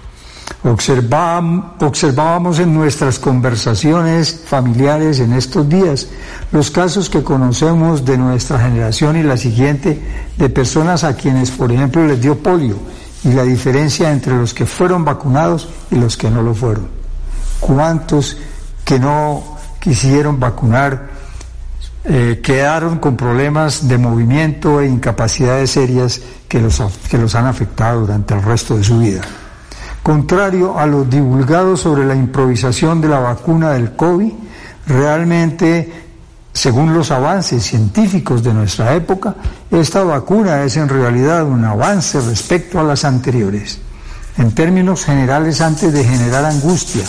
[0.64, 6.06] Observábamos en nuestras conversaciones familiares en estos días
[6.52, 10.00] los casos que conocemos de nuestra generación y la siguiente
[10.38, 12.76] de personas a quienes, por ejemplo, les dio polio
[13.24, 16.86] y la diferencia entre los que fueron vacunados y los que no lo fueron.
[17.58, 18.36] ¿Cuántos
[18.84, 21.10] que no quisieron vacunar
[22.04, 28.02] eh, quedaron con problemas de movimiento e incapacidades serias que los, que los han afectado
[28.02, 29.22] durante el resto de su vida?
[30.02, 34.32] Contrario a lo divulgado sobre la improvisación de la vacuna del COVID,
[34.88, 35.92] realmente,
[36.52, 39.36] según los avances científicos de nuestra época,
[39.70, 43.78] esta vacuna es en realidad un avance respecto a las anteriores.
[44.38, 47.04] En términos generales, antes de generar angustia,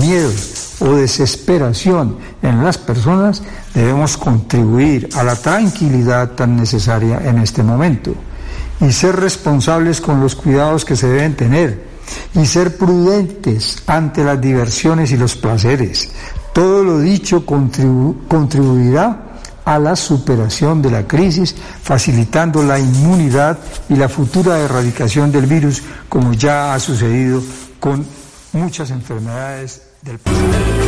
[0.00, 0.32] miedo
[0.80, 3.40] o desesperación en las personas,
[3.72, 8.14] debemos contribuir a la tranquilidad tan necesaria en este momento
[8.80, 11.91] y ser responsables con los cuidados que se deben tener
[12.34, 16.10] y ser prudentes ante las diversiones y los placeres.
[16.52, 19.32] Todo lo dicho contribuirá
[19.64, 25.82] a la superación de la crisis, facilitando la inmunidad y la futura erradicación del virus,
[26.08, 27.42] como ya ha sucedido
[27.78, 28.04] con
[28.52, 30.81] muchas enfermedades del pasado.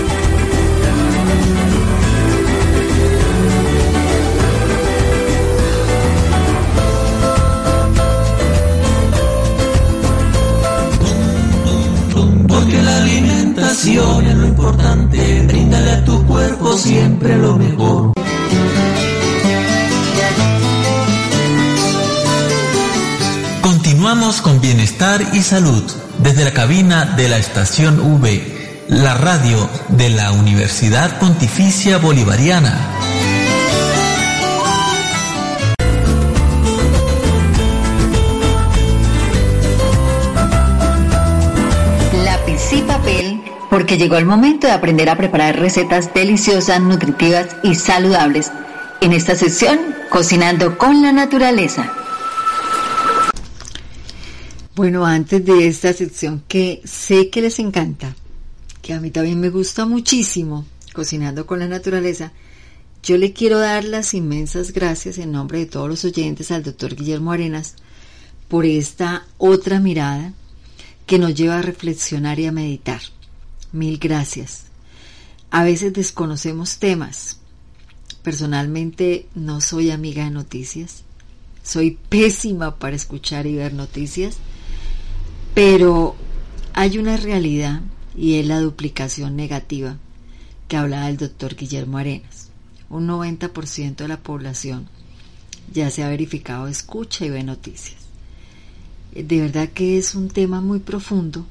[25.44, 25.84] Salud
[26.18, 32.94] desde la cabina de la estación V, la radio de la Universidad Pontificia Bolivariana.
[43.74, 48.52] porque llegó el momento de aprender a preparar recetas deliciosas, nutritivas y saludables.
[49.00, 49.80] En esta sesión,
[50.10, 51.92] Cocinando con la Naturaleza.
[54.76, 58.16] Bueno, antes de esta sección que sé que les encanta,
[58.82, 62.32] que a mí también me gusta muchísimo, cocinando con la naturaleza,
[63.00, 66.96] yo le quiero dar las inmensas gracias en nombre de todos los oyentes al doctor
[66.96, 67.76] Guillermo Arenas
[68.48, 70.32] por esta otra mirada
[71.06, 73.00] que nos lleva a reflexionar y a meditar.
[73.70, 74.64] Mil gracias.
[75.52, 77.38] A veces desconocemos temas.
[78.24, 81.04] Personalmente no soy amiga de noticias.
[81.62, 84.36] Soy pésima para escuchar y ver noticias
[85.54, 86.16] pero
[86.72, 87.80] hay una realidad
[88.16, 89.96] y es la duplicación negativa
[90.66, 92.48] que hablaba el doctor Guillermo Arenas.
[92.90, 94.88] Un 90% de la población
[95.72, 97.96] ya se ha verificado escucha y ve noticias.
[99.14, 101.46] De verdad que es un tema muy profundo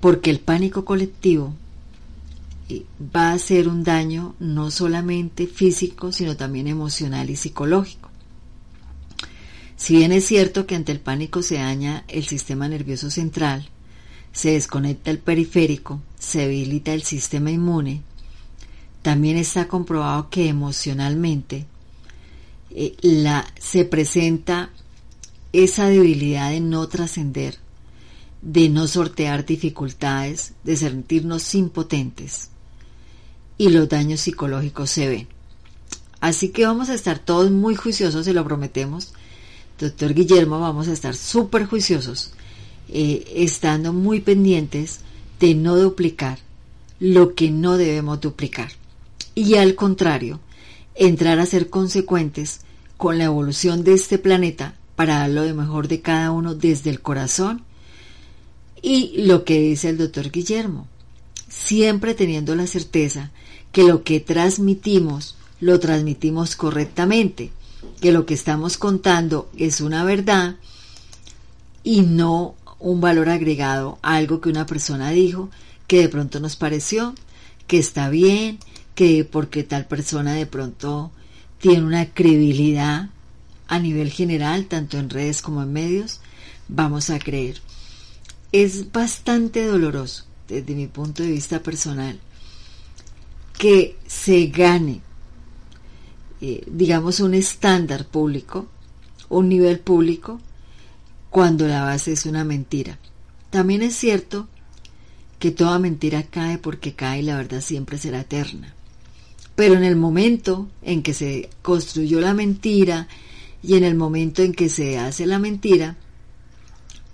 [0.00, 1.54] porque el pánico colectivo
[2.68, 8.10] eh, va a hacer un daño no solamente físico, sino también emocional y psicológico.
[9.76, 13.68] Si bien es cierto que ante el pánico se daña el sistema nervioso central,
[14.32, 18.02] se desconecta el periférico, se debilita el sistema inmune,
[19.02, 21.66] también está comprobado que emocionalmente
[22.70, 24.70] eh, la, se presenta
[25.52, 27.58] esa debilidad de no trascender,
[28.42, 32.50] de no sortear dificultades, de sentirnos impotentes
[33.56, 35.28] y los daños psicológicos se ven.
[36.20, 39.12] Así que vamos a estar todos muy juiciosos, se lo prometemos,
[39.78, 42.32] doctor Guillermo, vamos a estar súper juiciosos,
[42.88, 45.00] eh, estando muy pendientes
[45.40, 46.38] de no duplicar
[47.00, 48.70] lo que no debemos duplicar.
[49.34, 50.40] Y al contrario,
[50.94, 52.60] entrar a ser consecuentes
[52.96, 57.00] con la evolución de este planeta para dar lo mejor de cada uno desde el
[57.00, 57.62] corazón
[58.80, 60.86] y lo que dice el doctor Guillermo,
[61.48, 63.30] siempre teniendo la certeza
[63.72, 67.50] que lo que transmitimos lo transmitimos correctamente
[68.00, 70.56] que lo que estamos contando es una verdad
[71.82, 75.50] y no un valor agregado a algo que una persona dijo
[75.86, 77.14] que de pronto nos pareció
[77.66, 78.58] que está bien,
[78.94, 81.10] que porque tal persona de pronto
[81.58, 83.08] tiene una credibilidad
[83.68, 86.20] a nivel general, tanto en redes como en medios,
[86.68, 87.60] vamos a creer.
[88.52, 92.20] Es bastante doloroso, desde mi punto de vista personal,
[93.58, 95.00] que se gane
[96.46, 98.66] eh, digamos, un estándar público,
[99.30, 100.42] un nivel público,
[101.30, 102.98] cuando la base es una mentira.
[103.48, 104.46] También es cierto
[105.38, 108.74] que toda mentira cae porque cae y la verdad siempre será eterna.
[109.54, 113.08] Pero en el momento en que se construyó la mentira
[113.62, 115.96] y en el momento en que se hace la mentira,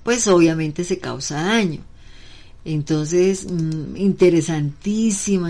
[0.02, 1.82] pues obviamente se causa daño.
[2.64, 5.48] Entonces, mm, interesantísimo,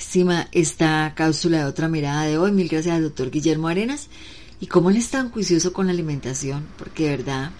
[0.00, 2.52] interesantísimo esta cápsula de otra mirada de hoy.
[2.52, 4.08] Mil gracias al doctor Guillermo Arenas.
[4.60, 6.66] ¿Y cómo él es tan juicioso con la alimentación?
[6.78, 7.50] Porque de verdad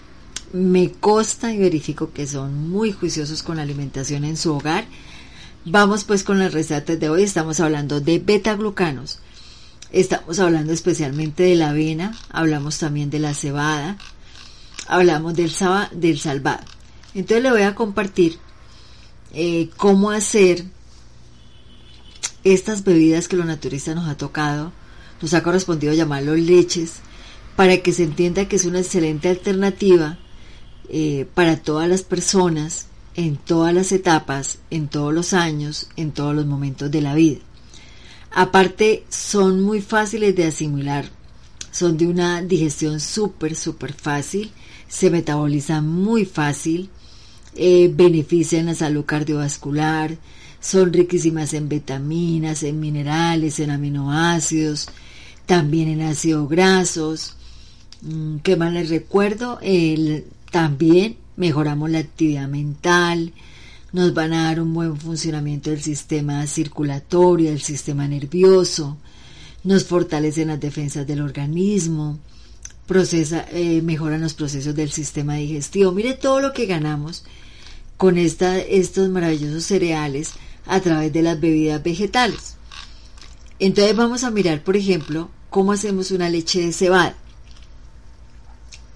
[0.51, 4.85] me consta y verifico que son muy juiciosos con la alimentación en su hogar.
[5.65, 7.23] Vamos pues con las recetas de hoy.
[7.23, 9.19] Estamos hablando de beta-glucanos.
[9.91, 12.17] Estamos hablando especialmente de la avena.
[12.29, 13.97] Hablamos también de la cebada.
[14.87, 15.51] Hablamos del,
[15.93, 16.63] del salvado.
[17.13, 18.39] Entonces le voy a compartir
[19.33, 20.65] eh, cómo hacer
[22.43, 24.71] estas bebidas que los naturistas nos ha tocado,
[25.21, 26.95] nos ha correspondido llamarlos leches,
[27.55, 30.17] para que se entienda que es una excelente alternativa
[30.89, 36.35] eh, para todas las personas, en todas las etapas, en todos los años, en todos
[36.35, 37.39] los momentos de la vida.
[38.31, 41.05] Aparte, son muy fáciles de asimilar,
[41.71, 44.51] son de una digestión súper, súper fácil,
[44.87, 46.89] se metabolizan muy fácil,
[47.55, 50.17] eh, benefician la salud cardiovascular,
[50.61, 54.87] son riquísimas en vitaminas, en minerales, en aminoácidos,
[55.45, 57.35] también en ácidos grasos.
[58.01, 59.59] Mm, ¿Qué más les recuerdo?
[60.51, 63.33] También mejoramos la actividad mental,
[63.91, 68.97] nos van a dar un buen funcionamiento del sistema circulatorio, del sistema nervioso,
[69.63, 72.19] nos fortalecen las defensas del organismo,
[72.93, 75.91] eh, mejoran los procesos del sistema digestivo.
[75.91, 77.23] Mire todo lo que ganamos
[77.97, 80.33] con esta, estos maravillosos cereales
[80.65, 82.55] a través de las bebidas vegetales.
[83.59, 87.15] Entonces vamos a mirar, por ejemplo, cómo hacemos una leche de cebada.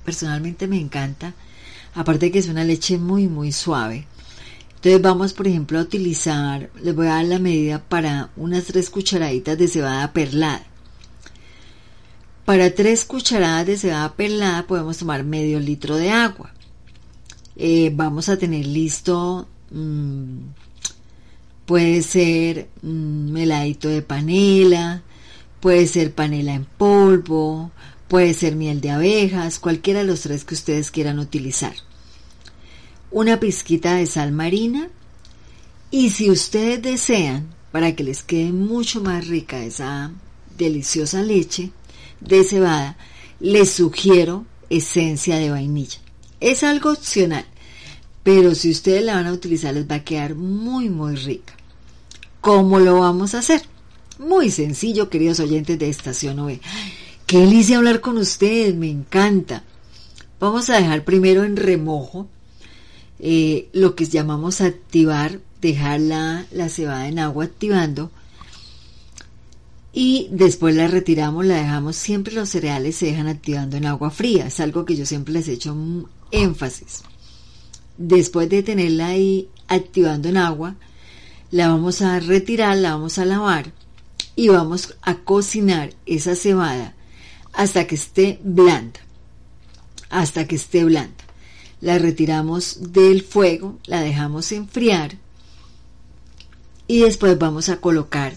[0.03, 1.33] Personalmente me encanta,
[1.93, 4.07] aparte que es una leche muy, muy suave.
[4.75, 8.89] Entonces vamos, por ejemplo, a utilizar, les voy a dar la medida para unas tres
[8.89, 10.63] cucharaditas de cebada perlada.
[12.45, 16.53] Para tres cucharadas de cebada perlada podemos tomar medio litro de agua.
[17.55, 20.37] Eh, vamos a tener listo mm,
[21.65, 25.03] Puede ser un mm, heladito de panela,
[25.59, 27.71] puede ser panela en polvo,
[28.07, 31.73] Puede ser miel de abejas, cualquiera de los tres que ustedes quieran utilizar.
[33.09, 34.89] Una pizquita de sal marina
[35.89, 40.11] y si ustedes desean, para que les quede mucho más rica esa
[40.55, 41.71] deliciosa leche
[42.21, 42.95] de cebada,
[43.39, 45.99] les sugiero esencia de vainilla.
[46.39, 47.45] Es algo opcional,
[48.23, 51.54] pero si ustedes la van a utilizar les va a quedar muy muy rica.
[52.45, 53.63] ¿Cómo lo vamos a hacer?
[54.19, 56.61] Muy sencillo, queridos oyentes de Estación OE.
[57.25, 59.63] Qué delicia hablar con ustedes, me encanta.
[60.39, 62.27] Vamos a dejar primero en remojo
[63.17, 68.11] eh, lo que llamamos activar, dejar la, la cebada en agua activando
[69.91, 74.45] y después la retiramos, la dejamos, siempre los cereales se dejan activando en agua fría,
[74.45, 75.75] es algo que yo siempre les he hecho
[76.29, 77.01] énfasis.
[77.97, 80.75] Después de tenerla ahí activando en agua,
[81.55, 83.71] la vamos a retirar, la vamos a lavar
[84.35, 86.95] y vamos a cocinar esa cebada
[87.53, 88.99] hasta que esté blanda.
[90.09, 91.23] Hasta que esté blanda.
[91.79, 95.15] La retiramos del fuego, la dejamos enfriar
[96.87, 98.33] y después vamos a colocar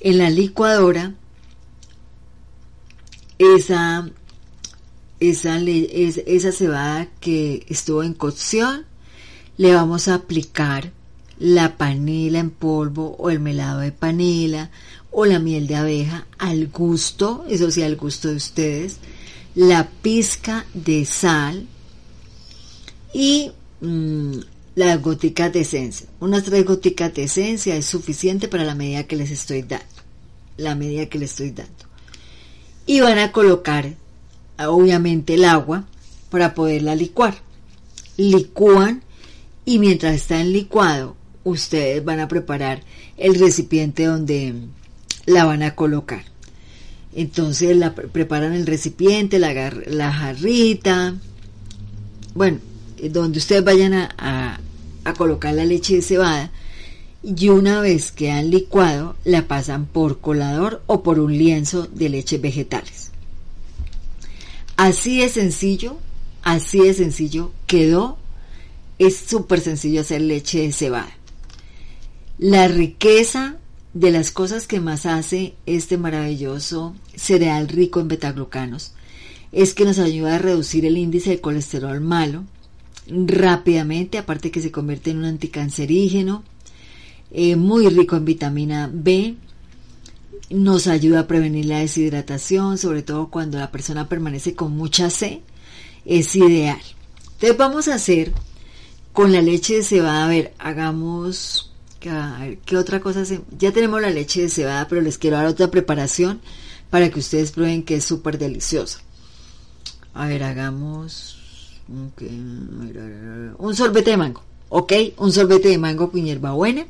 [0.00, 1.14] en la licuadora
[3.38, 4.06] esa,
[5.18, 8.84] esa, esa cebada que estuvo en cocción.
[9.56, 10.92] Le vamos a aplicar
[11.38, 14.70] la panela en polvo o el melado de panela
[15.10, 18.98] o la miel de abeja al gusto, eso sí, al gusto de ustedes,
[19.54, 21.66] la pizca de sal
[23.12, 24.38] y mm,
[24.74, 26.08] las goticas de esencia.
[26.20, 29.84] Unas tres goticas de esencia es suficiente para la medida que les estoy dando.
[30.56, 31.72] La medida que les estoy dando.
[32.86, 33.94] Y van a colocar,
[34.58, 35.84] obviamente, el agua
[36.30, 37.36] para poderla licuar.
[38.16, 39.02] Licúan
[39.64, 42.82] y mientras está en licuado, ustedes van a preparar
[43.16, 44.54] el recipiente donde
[45.26, 46.24] la van a colocar.
[47.14, 51.14] Entonces la preparan el recipiente, la, jarrita,
[52.34, 52.58] bueno,
[52.98, 54.60] eh, donde ustedes vayan a,
[55.04, 56.50] a, colocar la leche de cebada
[57.22, 62.08] y una vez que han licuado la pasan por colador o por un lienzo de
[62.08, 63.12] leches vegetales.
[64.76, 65.98] Así de sencillo,
[66.42, 68.18] así de sencillo quedó.
[68.98, 71.16] Es súper sencillo hacer leche de cebada.
[72.38, 73.58] La riqueza
[73.92, 78.92] de las cosas que más hace este maravilloso cereal rico en betaglucanos
[79.52, 82.42] es que nos ayuda a reducir el índice de colesterol malo
[83.06, 86.42] rápidamente, aparte que se convierte en un anticancerígeno,
[87.30, 89.36] eh, muy rico en vitamina B,
[90.50, 95.38] nos ayuda a prevenir la deshidratación, sobre todo cuando la persona permanece con mucha sed,
[96.04, 96.80] es ideal.
[97.34, 98.32] Entonces vamos a hacer
[99.12, 101.73] con la leche de cebada, a ver, hagamos
[102.64, 103.22] ¿qué otra cosa
[103.58, 106.40] Ya tenemos la leche de cebada, pero les quiero dar otra preparación
[106.90, 109.00] para que ustedes prueben que es súper deliciosa.
[110.12, 111.38] A ver, hagamos
[111.88, 114.92] un sorbete de mango, ¿ok?
[115.16, 116.86] Un sorbete de mango con hierbabuena.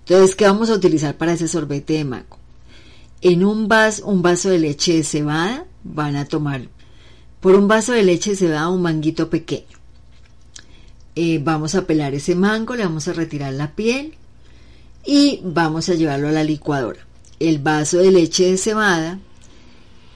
[0.00, 2.38] Entonces, ¿qué vamos a utilizar para ese sorbete de mango?
[3.20, 6.68] En un vaso, un vaso de leche de cebada van a tomar
[7.40, 9.81] por un vaso de leche de cebada un manguito pequeño
[11.14, 14.14] eh, vamos a pelar ese mango, le vamos a retirar la piel
[15.04, 17.00] y vamos a llevarlo a la licuadora.
[17.38, 19.18] El vaso de leche de cebada,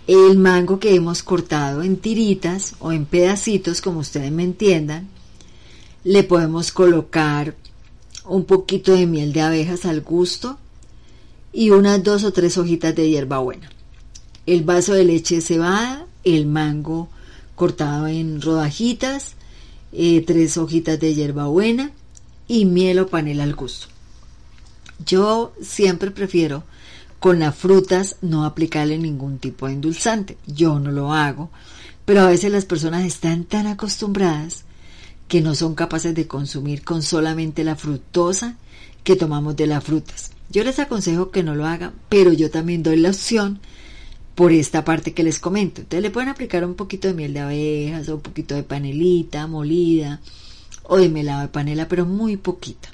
[0.06, 5.08] el mango que hemos cortado en tiritas o en pedacitos, como ustedes me entiendan,
[6.04, 7.56] le podemos colocar
[8.24, 10.58] un poquito de miel de abejas al gusto
[11.52, 13.70] y unas dos o tres hojitas de hierbabuena.
[14.46, 17.08] El vaso de leche de cebada, el mango
[17.56, 19.34] cortado en rodajitas,
[19.92, 21.92] eh, tres hojitas de hierbabuena
[22.48, 23.88] y miel o panela al gusto.
[25.04, 26.64] Yo siempre prefiero
[27.18, 30.38] con las frutas no aplicarle ningún tipo de endulzante.
[30.46, 31.50] Yo no lo hago,
[32.04, 34.64] pero a veces las personas están tan acostumbradas
[35.28, 38.56] que no son capaces de consumir con solamente la fructosa
[39.02, 40.30] que tomamos de las frutas.
[40.50, 43.60] Yo les aconsejo que no lo hagan, pero yo también doy la opción
[44.36, 45.80] por esta parte que les comento.
[45.80, 49.46] Entonces le pueden aplicar un poquito de miel de abejas o un poquito de panelita
[49.48, 50.20] molida
[50.84, 52.90] o de melado de panela, pero muy poquita.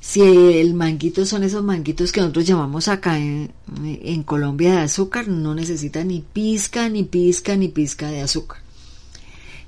[0.00, 3.52] Si el manguito son esos manguitos que nosotros llamamos acá en,
[3.84, 8.62] en Colombia de azúcar, no necesita ni pizca, ni pizca, ni pizca de azúcar.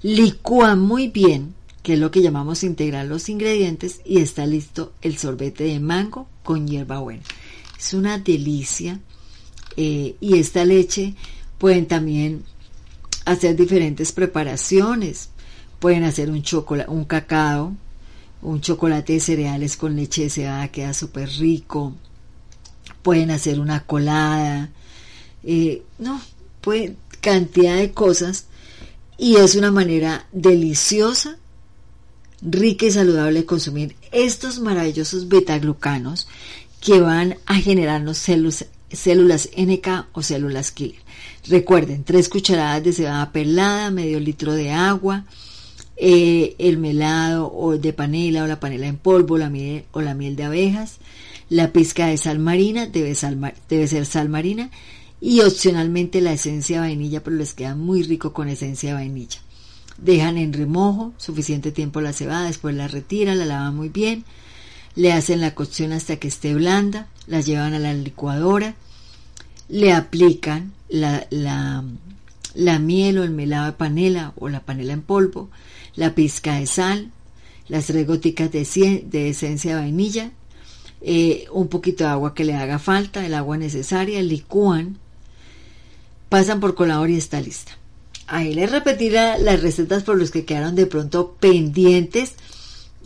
[0.03, 5.19] Licúa muy bien, que es lo que llamamos integrar los ingredientes, y está listo el
[5.19, 7.23] sorbete de mango con hierbabuena.
[7.79, 8.99] Es una delicia
[9.77, 11.15] eh, y esta leche
[11.59, 12.45] pueden también
[13.25, 15.31] hacer diferentes preparaciones.
[15.79, 17.75] Pueden hacer un chocolate, un cacao,
[18.43, 21.95] un chocolate de cereales con leche de cebada, queda súper rico.
[23.03, 24.71] Pueden hacer una colada.
[25.43, 26.21] Eh, no,
[26.61, 28.47] pues, cantidad de cosas
[29.17, 31.37] y es una manera deliciosa,
[32.43, 36.29] rica y saludable de consumir estos maravillosos betaglucanos
[36.81, 41.01] que van a generarnos células, células NK o células killer.
[41.47, 45.25] Recuerden, tres cucharadas de cebada pelada, medio litro de agua,
[45.97, 50.15] eh, el melado o de panela o la panela en polvo la miel, o la
[50.15, 50.99] miel de abejas,
[51.49, 53.15] la pizca de sal marina, debe,
[53.69, 54.71] debe ser sal marina,
[55.21, 59.39] y opcionalmente la esencia de vainilla, pero les queda muy rico con esencia de vainilla.
[59.99, 64.25] Dejan en remojo suficiente tiempo la cebada, después la retiran, la lavan muy bien,
[64.97, 68.75] le hacen la cocción hasta que esté blanda, la llevan a la licuadora,
[69.69, 71.85] le aplican la, la,
[72.55, 75.51] la miel o el melado de panela o la panela en polvo,
[75.97, 77.11] la pizca de sal,
[77.69, 80.31] las tres goticas de, de esencia de vainilla,
[81.01, 84.99] eh, un poquito de agua que le haga falta, el agua necesaria, licúan,
[86.29, 87.73] pasan por colador y está lista.
[88.27, 92.33] Ahí les repetiré las recetas por los que quedaron de pronto pendientes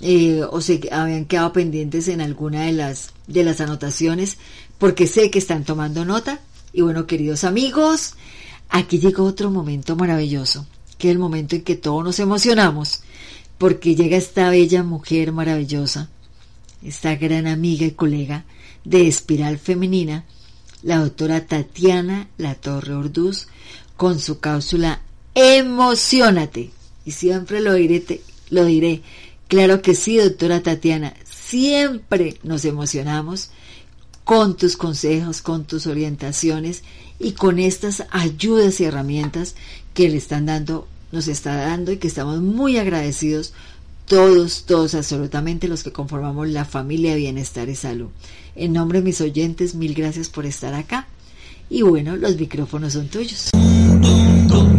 [0.00, 4.38] eh, o se habían quedado pendientes en alguna de las, de las anotaciones
[4.78, 6.40] porque sé que están tomando nota.
[6.78, 8.14] Y bueno, queridos amigos,
[8.68, 10.64] aquí llegó otro momento maravilloso,
[10.96, 13.00] que es el momento en que todos nos emocionamos
[13.58, 16.08] porque llega esta bella mujer maravillosa,
[16.80, 18.44] esta gran amiga y colega
[18.84, 20.24] de Espiral Femenina,
[20.84, 23.48] la doctora Tatiana La Torre Orduz,
[23.96, 25.00] con su cápsula
[25.34, 26.70] Emocionate.
[27.04, 28.20] Y siempre lo diré,
[28.50, 29.02] lo diré,
[29.48, 33.50] Claro que sí, doctora Tatiana, siempre nos emocionamos
[34.28, 36.82] con tus consejos, con tus orientaciones
[37.18, 39.54] y con estas ayudas y herramientas
[39.94, 43.54] que le están dando, nos está dando y que estamos muy agradecidos
[44.04, 48.08] todos, todos, absolutamente los que conformamos la familia Bienestar y Salud.
[48.54, 51.08] En nombre de mis oyentes, mil gracias por estar acá.
[51.70, 53.48] Y bueno, los micrófonos son tuyos.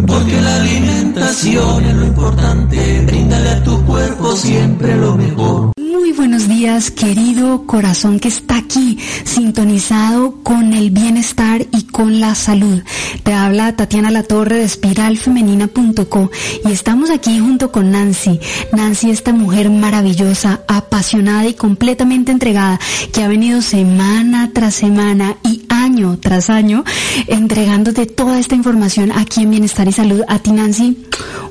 [0.10, 5.72] Porque la alimentación es lo importante, bríndale a tu cuerpo siempre lo mejor.
[5.78, 12.34] Muy buenos días, querido corazón que está aquí, sintonizado con el bienestar y con la
[12.34, 12.82] salud.
[13.24, 16.32] Te habla Tatiana Latorre de espiralfemenina.co
[16.66, 18.40] y estamos aquí junto con Nancy.
[18.74, 22.80] Nancy, esta mujer maravillosa, apasionada y completamente entregada,
[23.14, 26.84] que ha venido semana tras semana y año tras año
[27.28, 30.09] entregándote toda esta información aquí en Bienestar y Salud.
[30.28, 30.98] A ti, Nancy,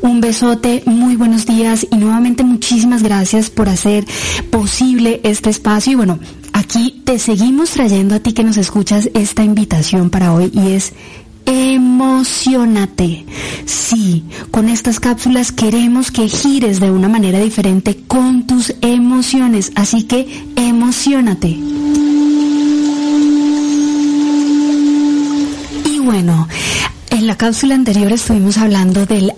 [0.03, 4.05] un besote, muy buenos días y nuevamente muchísimas gracias por hacer
[4.51, 5.93] posible este espacio.
[5.93, 6.19] Y bueno,
[6.53, 10.93] aquí te seguimos trayendo a ti que nos escuchas esta invitación para hoy y es
[11.47, 13.25] emocionate.
[13.65, 20.03] Sí, con estas cápsulas queremos que gires de una manera diferente con tus emociones, así
[20.03, 21.49] que emocionate.
[25.85, 26.49] Y bueno,
[27.29, 29.35] en la cápsula anterior estuvimos hablando del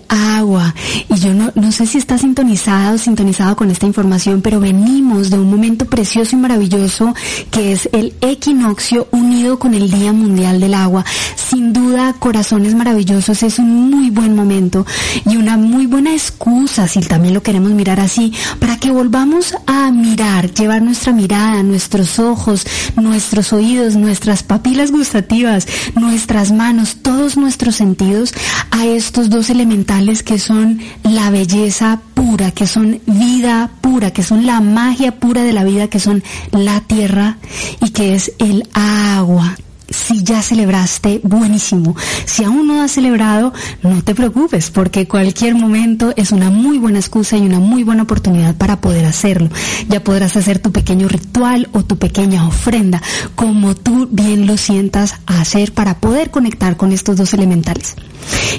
[1.09, 5.29] y yo no, no sé si está sintonizado o sintonizado con esta información, pero venimos
[5.29, 7.13] de un momento precioso y maravilloso
[7.51, 11.05] que es el equinoccio unido con el Día Mundial del Agua.
[11.35, 14.85] Sin duda, corazones maravillosos es un muy buen momento
[15.25, 19.91] y una muy buena excusa, si también lo queremos mirar así, para que volvamos a
[19.91, 27.75] mirar, llevar nuestra mirada, nuestros ojos, nuestros oídos, nuestras papilas gustativas, nuestras manos, todos nuestros
[27.75, 28.33] sentidos
[28.71, 34.45] a estos dos elementales que son la belleza pura, que son vida pura, que son
[34.45, 37.37] la magia pura de la vida, que son la tierra
[37.79, 39.55] y que es el agua.
[39.91, 41.95] Si ya celebraste, buenísimo.
[42.25, 46.99] Si aún no has celebrado, no te preocupes, porque cualquier momento es una muy buena
[46.99, 49.49] excusa y una muy buena oportunidad para poder hacerlo.
[49.89, 53.01] Ya podrás hacer tu pequeño ritual o tu pequeña ofrenda,
[53.35, 57.95] como tú bien lo sientas hacer para poder conectar con estos dos elementales.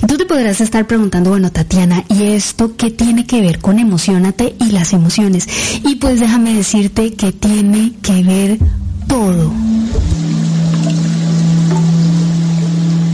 [0.03, 3.78] Y tú te podrás estar preguntando, bueno, Tatiana, ¿y esto qué tiene que ver con
[3.78, 5.49] emocionate y las emociones?
[5.85, 8.59] Y pues déjame decirte que tiene que ver
[9.07, 9.53] todo.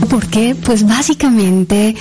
[0.09, 0.55] ¿Por qué?
[0.55, 1.95] Pues básicamente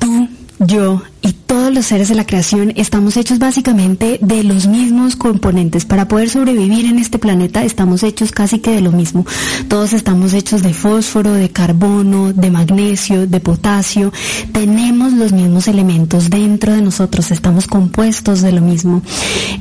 [0.00, 0.28] tú,
[0.58, 5.84] yo y todos los seres de la creación estamos hechos básicamente de los mismos componentes.
[5.84, 9.24] Para poder sobrevivir en este planeta estamos hechos casi que de lo mismo.
[9.68, 14.12] Todos estamos hechos de fósforo, de carbono, de magnesio, de potasio.
[14.52, 19.00] Tenemos los mismos elementos dentro de nosotros, estamos compuestos de lo mismo.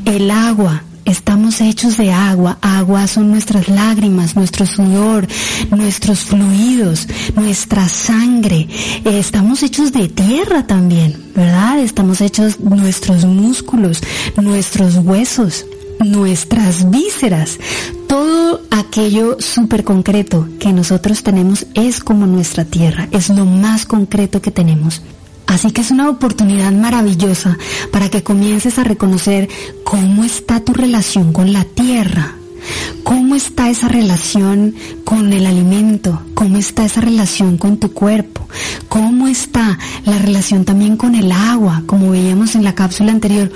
[0.06, 2.58] El agua, Estamos hechos de agua.
[2.62, 5.28] Agua son nuestras lágrimas, nuestro sudor,
[5.70, 8.68] nuestros fluidos, nuestra sangre.
[9.04, 11.80] Estamos hechos de tierra también, ¿verdad?
[11.80, 14.02] Estamos hechos nuestros músculos,
[14.42, 15.66] nuestros huesos,
[16.00, 17.60] nuestras vísceras.
[18.08, 24.42] Todo aquello súper concreto que nosotros tenemos es como nuestra tierra, es lo más concreto
[24.42, 25.02] que tenemos.
[25.48, 27.58] Así que es una oportunidad maravillosa
[27.92, 29.50] para que comiences a reconocer
[29.84, 32.36] cómo está tu relación con la tierra,
[33.04, 38.48] cómo está esa relación con el alimento, cómo está esa relación con tu cuerpo,
[38.90, 43.52] cómo está la relación también con el agua, como veíamos en la cápsula anterior,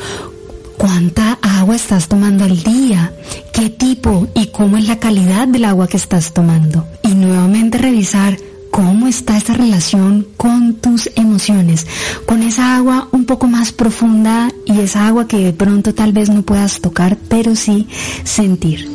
[0.78, 3.12] ¿Cuánta agua estás tomando al día?
[3.52, 6.88] ¿Qué tipo y cómo es la calidad del agua que estás tomando?
[7.02, 8.38] Y nuevamente revisar
[8.72, 11.86] cómo está esa relación con tus emociones,
[12.26, 16.30] con esa agua un poco más profunda y esa agua que de pronto tal vez
[16.30, 17.88] no puedas tocar, pero sí
[18.24, 18.88] sentir.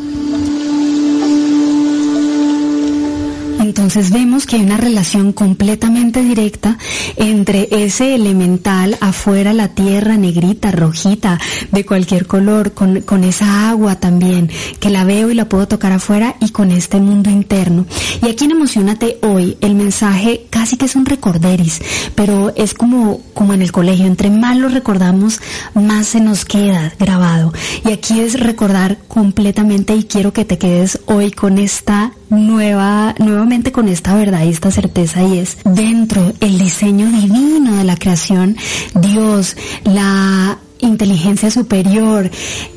[3.63, 6.79] Entonces vemos que hay una relación completamente directa
[7.17, 11.39] entre ese elemental afuera, la tierra negrita, rojita,
[11.71, 14.51] de cualquier color, con, con esa agua también,
[14.81, 17.87] que la veo y la puedo tocar afuera y con este mundo interno.
[18.21, 21.81] Y aquí en Emocionate hoy, el mensaje casi que es un recorderis,
[22.15, 25.41] pero es como, como en el colegio, entre más lo recordamos,
[25.75, 27.53] más se nos queda grabado.
[27.85, 33.15] Y aquí es recordar completamente y quiero que te quedes hoy con esta nueva,
[33.53, 38.57] con esta verdad y esta certeza y es dentro el diseño divino de la creación,
[38.95, 42.31] Dios, la inteligencia superior,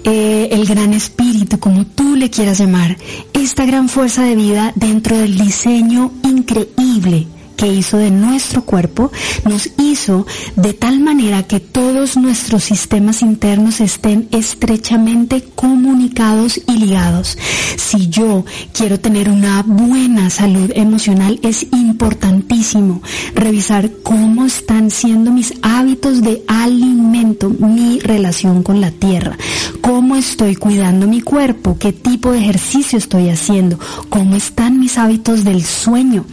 [0.04, 2.98] eh, el gran espíritu, como tú le quieras llamar,
[3.32, 9.12] esta gran fuerza de vida dentro del diseño increíble que hizo de nuestro cuerpo,
[9.46, 10.26] nos hizo
[10.56, 17.38] de tal manera que todos nuestros sistemas internos estén estrechamente comunicados y ligados.
[17.78, 23.02] Si yo quiero tener una buena salud emocional, es importantísimo
[23.34, 29.38] revisar cómo están siendo mis hábitos de alimento, mi relación con la tierra,
[29.82, 33.80] cómo estoy cuidando mi cuerpo, qué tipo de ejercicio estoy haciendo,
[34.10, 36.26] cómo están mis hábitos del sueño,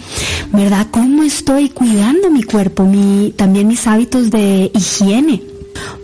[0.53, 0.87] ¿verdad?
[0.91, 5.52] ¿Cómo estoy cuidando mi cuerpo, mi, también mis hábitos de higiene?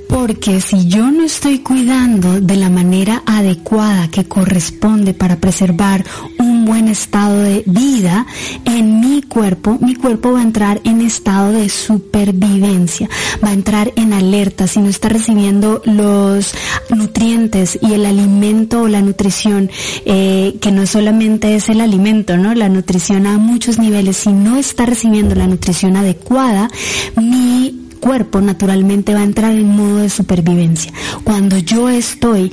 [0.08, 6.04] Porque si yo no estoy cuidando de la manera adecuada que corresponde para preservar
[6.38, 8.26] un buen estado de vida
[8.64, 13.08] en mi cuerpo, mi cuerpo va a entrar en estado de supervivencia,
[13.44, 16.54] va a entrar en alerta si no está recibiendo los
[16.90, 19.70] nutrientes y el alimento o la nutrición,
[20.04, 22.54] eh, que no solamente es el alimento, ¿no?
[22.54, 26.70] La nutrición a muchos niveles, si no está recibiendo la nutrición adecuada,
[27.16, 30.92] mi cuerpo naturalmente va a entrar en modo de supervivencia.
[31.24, 32.52] Cuando yo estoy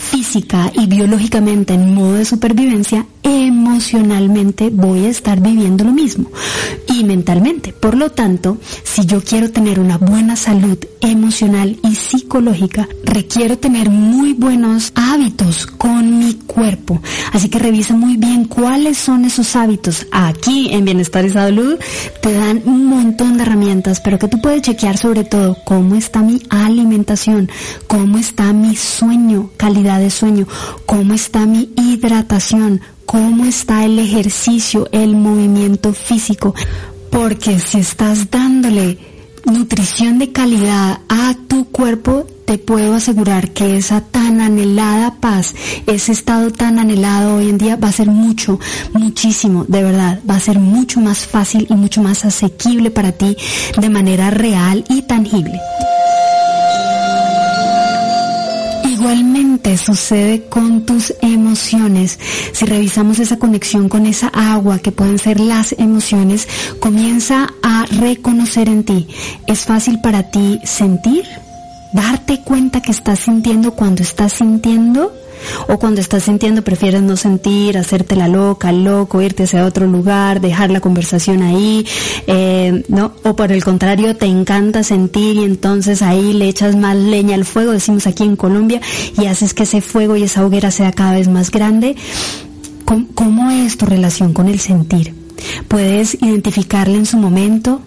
[0.00, 6.30] física y biológicamente en modo de supervivencia, emocionalmente voy a estar viviendo lo mismo
[6.86, 7.72] y mentalmente.
[7.72, 13.90] Por lo tanto, si yo quiero tener una buena salud emocional y psicológica, requiero tener
[13.90, 17.00] muy buenos hábitos con mi cuerpo.
[17.32, 20.06] Así que revisa muy bien cuáles son esos hábitos.
[20.10, 21.78] Aquí en Bienestar y Salud
[22.22, 26.20] te dan un montón de herramientas, pero que tú puedes chequear sobre todo cómo está
[26.22, 27.50] mi alimentación,
[27.86, 30.46] cómo está mi sueño, calidad de sueño,
[30.86, 36.54] cómo está mi hidratación, cómo está el ejercicio, el movimiento físico.
[37.10, 38.98] Porque si estás dándole
[39.44, 45.54] nutrición de calidad a tu cuerpo, te puedo asegurar que esa tan anhelada paz,
[45.86, 48.58] ese estado tan anhelado hoy en día va a ser mucho,
[48.92, 53.36] muchísimo, de verdad, va a ser mucho más fácil y mucho más asequible para ti
[53.80, 55.60] de manera real y tangible.
[59.00, 62.18] Igualmente sucede con tus emociones.
[62.52, 66.46] Si revisamos esa conexión con esa agua que pueden ser las emociones,
[66.80, 69.08] comienza a reconocer en ti.
[69.46, 71.24] ¿Es fácil para ti sentir?
[71.92, 75.12] ¿Darte cuenta que estás sintiendo cuando estás sintiendo?
[75.68, 80.40] O cuando estás sintiendo prefieres no sentir, hacerte la loca, loco, irte hacia otro lugar,
[80.40, 81.86] dejar la conversación ahí,
[82.26, 83.12] eh, ¿no?
[83.24, 87.44] O por el contrario, te encanta sentir y entonces ahí le echas más leña al
[87.44, 88.80] fuego, decimos aquí en Colombia,
[89.18, 91.96] y haces que ese fuego y esa hoguera sea cada vez más grande.
[93.14, 95.14] cómo es tu relación con el sentir?
[95.68, 97.80] Puedes identificarla en su momento,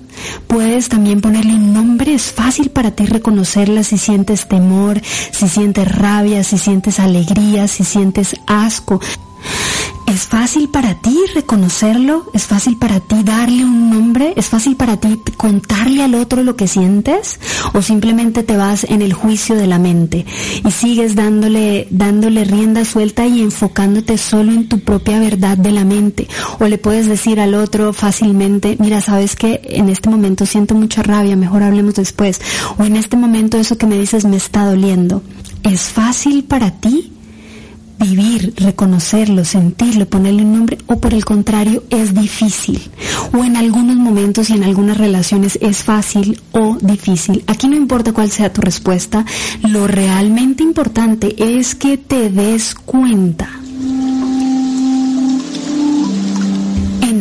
[0.47, 5.01] Puedes también ponerle un nombre, es fácil para ti reconocerla si sientes temor,
[5.31, 8.99] si sientes rabia, si sientes alegría, si sientes asco.
[10.13, 12.29] ¿Es fácil para ti reconocerlo?
[12.33, 14.33] ¿Es fácil para ti darle un nombre?
[14.35, 17.39] ¿Es fácil para ti contarle al otro lo que sientes?
[17.73, 20.25] ¿O simplemente te vas en el juicio de la mente
[20.63, 25.83] y sigues dándole, dándole rienda suelta y enfocándote solo en tu propia verdad de la
[25.83, 26.27] mente?
[26.59, 31.01] ¿O le puedes decir al otro fácilmente, mira, sabes que en este momento siento mucha
[31.01, 32.39] rabia, mejor hablemos después?
[32.77, 35.23] ¿O en este momento eso que me dices me está doliendo?
[35.63, 37.12] ¿Es fácil para ti
[38.03, 42.81] vivir, reconocerlo, sentirlo, ponerle un nombre, o por el contrario es difícil.
[43.33, 47.43] O en algunos momentos y en algunas relaciones es fácil o difícil.
[47.47, 49.25] Aquí no importa cuál sea tu respuesta,
[49.63, 53.62] lo realmente importante es que te des cuenta.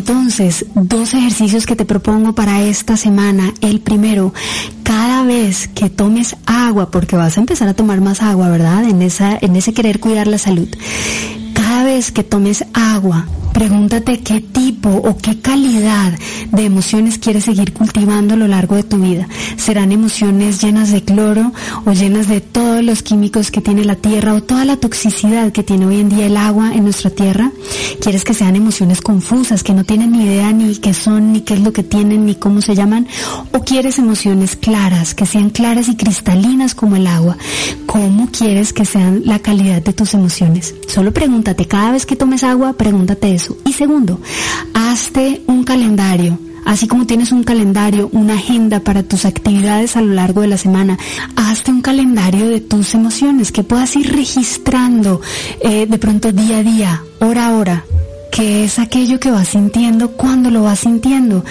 [0.03, 3.55] Entonces, dos ejercicios que te propongo para esta semana.
[3.61, 4.35] El primero,
[4.83, 8.83] cada vez que tomes agua, porque vas a empezar a tomar más agua, ¿verdad?
[8.83, 10.69] En en ese querer cuidar la salud.
[11.55, 16.19] Cada vez que tomes agua, Pregúntate qué tipo o qué calidad
[16.51, 19.29] de emociones quieres seguir cultivando a lo largo de tu vida.
[19.57, 21.53] ¿Serán emociones llenas de cloro
[21.85, 25.63] o llenas de todos los químicos que tiene la tierra o toda la toxicidad que
[25.63, 27.53] tiene hoy en día el agua en nuestra tierra?
[28.01, 31.55] ¿Quieres que sean emociones confusas, que no tienen ni idea ni qué son, ni qué
[31.55, 33.07] es lo que tienen, ni cómo se llaman?
[33.53, 37.37] ¿O quieres emociones claras, que sean claras y cristalinas como el agua?
[37.85, 40.75] ¿Cómo quieres que sean la calidad de tus emociones?
[40.89, 44.21] Solo pregúntate, cada vez que tomes agua, pregúntate eso y segundo,
[44.75, 46.39] hazte un calendario.
[46.65, 50.57] Así como tienes un calendario, una agenda para tus actividades a lo largo de la
[50.57, 50.97] semana,
[51.35, 55.21] hazte un calendario de tus emociones que puedas ir registrando
[55.61, 57.85] eh, de pronto día a día, hora a hora,
[58.31, 61.45] que es aquello que vas sintiendo cuando lo vas sintiendo.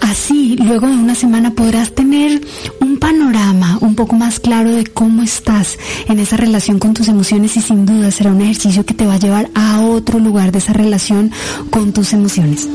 [0.00, 2.40] Así, luego de una semana podrás tener
[2.80, 5.78] un panorama un poco más claro de cómo estás
[6.08, 9.14] en esa relación con tus emociones y sin duda será un ejercicio que te va
[9.14, 11.32] a llevar a otro lugar de esa relación
[11.70, 12.68] con tus emociones.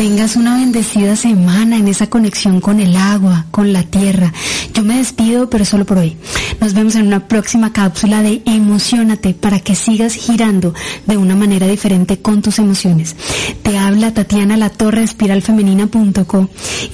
[0.00, 4.32] Tengas una bendecida semana en esa conexión con el agua, con la tierra.
[4.72, 6.16] Yo me despido, pero solo por hoy.
[6.58, 10.72] Nos vemos en una próxima cápsula de Emocionate para que sigas girando
[11.04, 13.14] de una manera diferente con tus emociones.
[13.62, 15.04] Te habla Tatiana La Torre,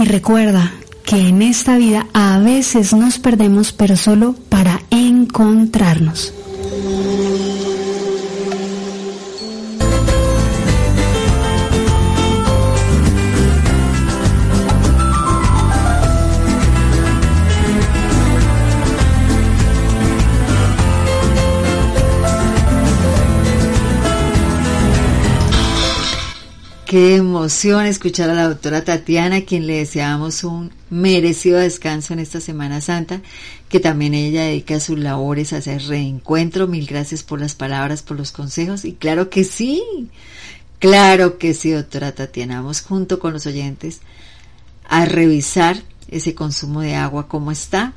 [0.00, 0.72] y recuerda
[1.04, 6.32] que en esta vida a veces nos perdemos, pero solo para encontrarnos.
[26.86, 32.40] Qué emoción escuchar a la doctora Tatiana, quien le deseamos un merecido descanso en esta
[32.40, 33.22] Semana Santa,
[33.68, 36.68] que también ella dedica sus labores a hacer reencuentro.
[36.68, 38.84] Mil gracias por las palabras, por los consejos.
[38.84, 39.82] Y claro que sí,
[40.78, 42.60] claro que sí, doctora Tatiana.
[42.60, 44.00] Vamos junto con los oyentes
[44.88, 47.94] a revisar ese consumo de agua, cómo está,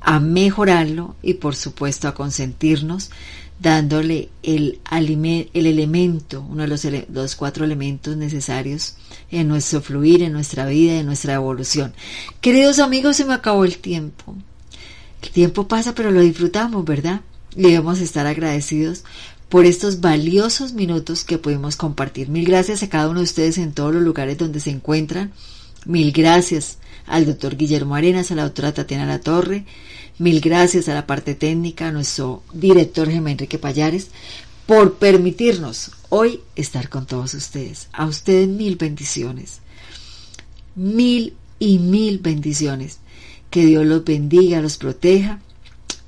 [0.00, 3.12] a mejorarlo y por supuesto a consentirnos
[3.60, 8.96] dándole el, el elemento, uno de los, cuatro elementos necesarios
[9.30, 11.94] en nuestro fluir, en nuestra vida, en nuestra evolución.
[12.40, 14.36] Queridos amigos, se me acabó el tiempo.
[15.22, 17.22] El tiempo pasa, pero lo disfrutamos, ¿verdad?
[17.56, 19.04] Y debemos estar agradecidos
[19.48, 22.28] por estos valiosos minutos que pudimos compartir.
[22.28, 25.32] Mil gracias a cada uno de ustedes en todos los lugares donde se encuentran.
[25.84, 29.64] Mil gracias al doctor Guillermo Arenas, a la doctora Tatiana La Torre,
[30.16, 34.10] Mil gracias a la parte técnica, a nuestro director Gemma Enrique Payares,
[34.64, 37.88] por permitirnos hoy estar con todos ustedes.
[37.92, 39.58] A ustedes mil bendiciones.
[40.76, 42.98] Mil y mil bendiciones.
[43.50, 45.40] Que Dios los bendiga, los proteja.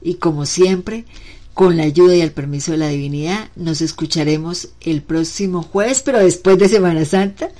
[0.00, 1.04] Y como siempre,
[1.52, 6.20] con la ayuda y el permiso de la divinidad, nos escucharemos el próximo jueves, pero
[6.20, 7.50] después de Semana Santa.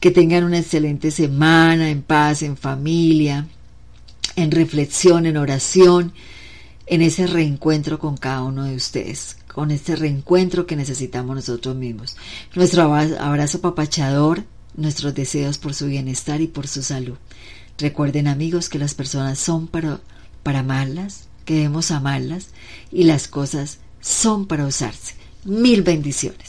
[0.00, 3.48] Que tengan una excelente semana, en paz, en familia,
[4.36, 6.12] en reflexión, en oración,
[6.86, 12.16] en ese reencuentro con cada uno de ustedes, con este reencuentro que necesitamos nosotros mismos.
[12.54, 14.44] Nuestro abrazo papachador,
[14.76, 17.16] nuestros deseos por su bienestar y por su salud.
[17.78, 20.00] Recuerden amigos que las personas son para,
[20.42, 22.48] para amarlas, que debemos amarlas
[22.90, 25.14] y las cosas son para usarse.
[25.44, 26.47] Mil bendiciones.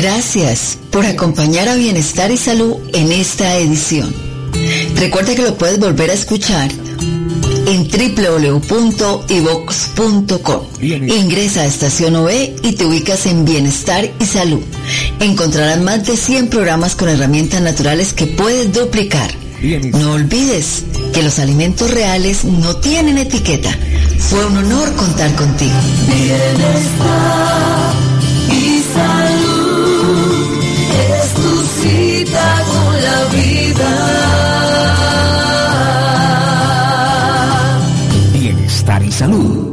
[0.00, 4.14] Gracias por acompañar a Bienestar y Salud en esta edición.
[4.96, 6.70] Recuerda que lo puedes volver a escuchar
[7.66, 8.70] en www.ivox.com.
[10.80, 14.62] Ingresa a Estación OE y te ubicas en Bienestar y Salud.
[15.20, 19.30] Encontrarás más de 100 programas con herramientas naturales que puedes duplicar.
[19.92, 20.82] No olvides
[21.12, 23.76] que los alimentos reales no tienen etiqueta.
[24.18, 25.76] Fue un honor contar contigo.
[26.06, 27.89] Bienestar.
[32.32, 33.90] con la vida.
[38.32, 39.69] Bienestar y salud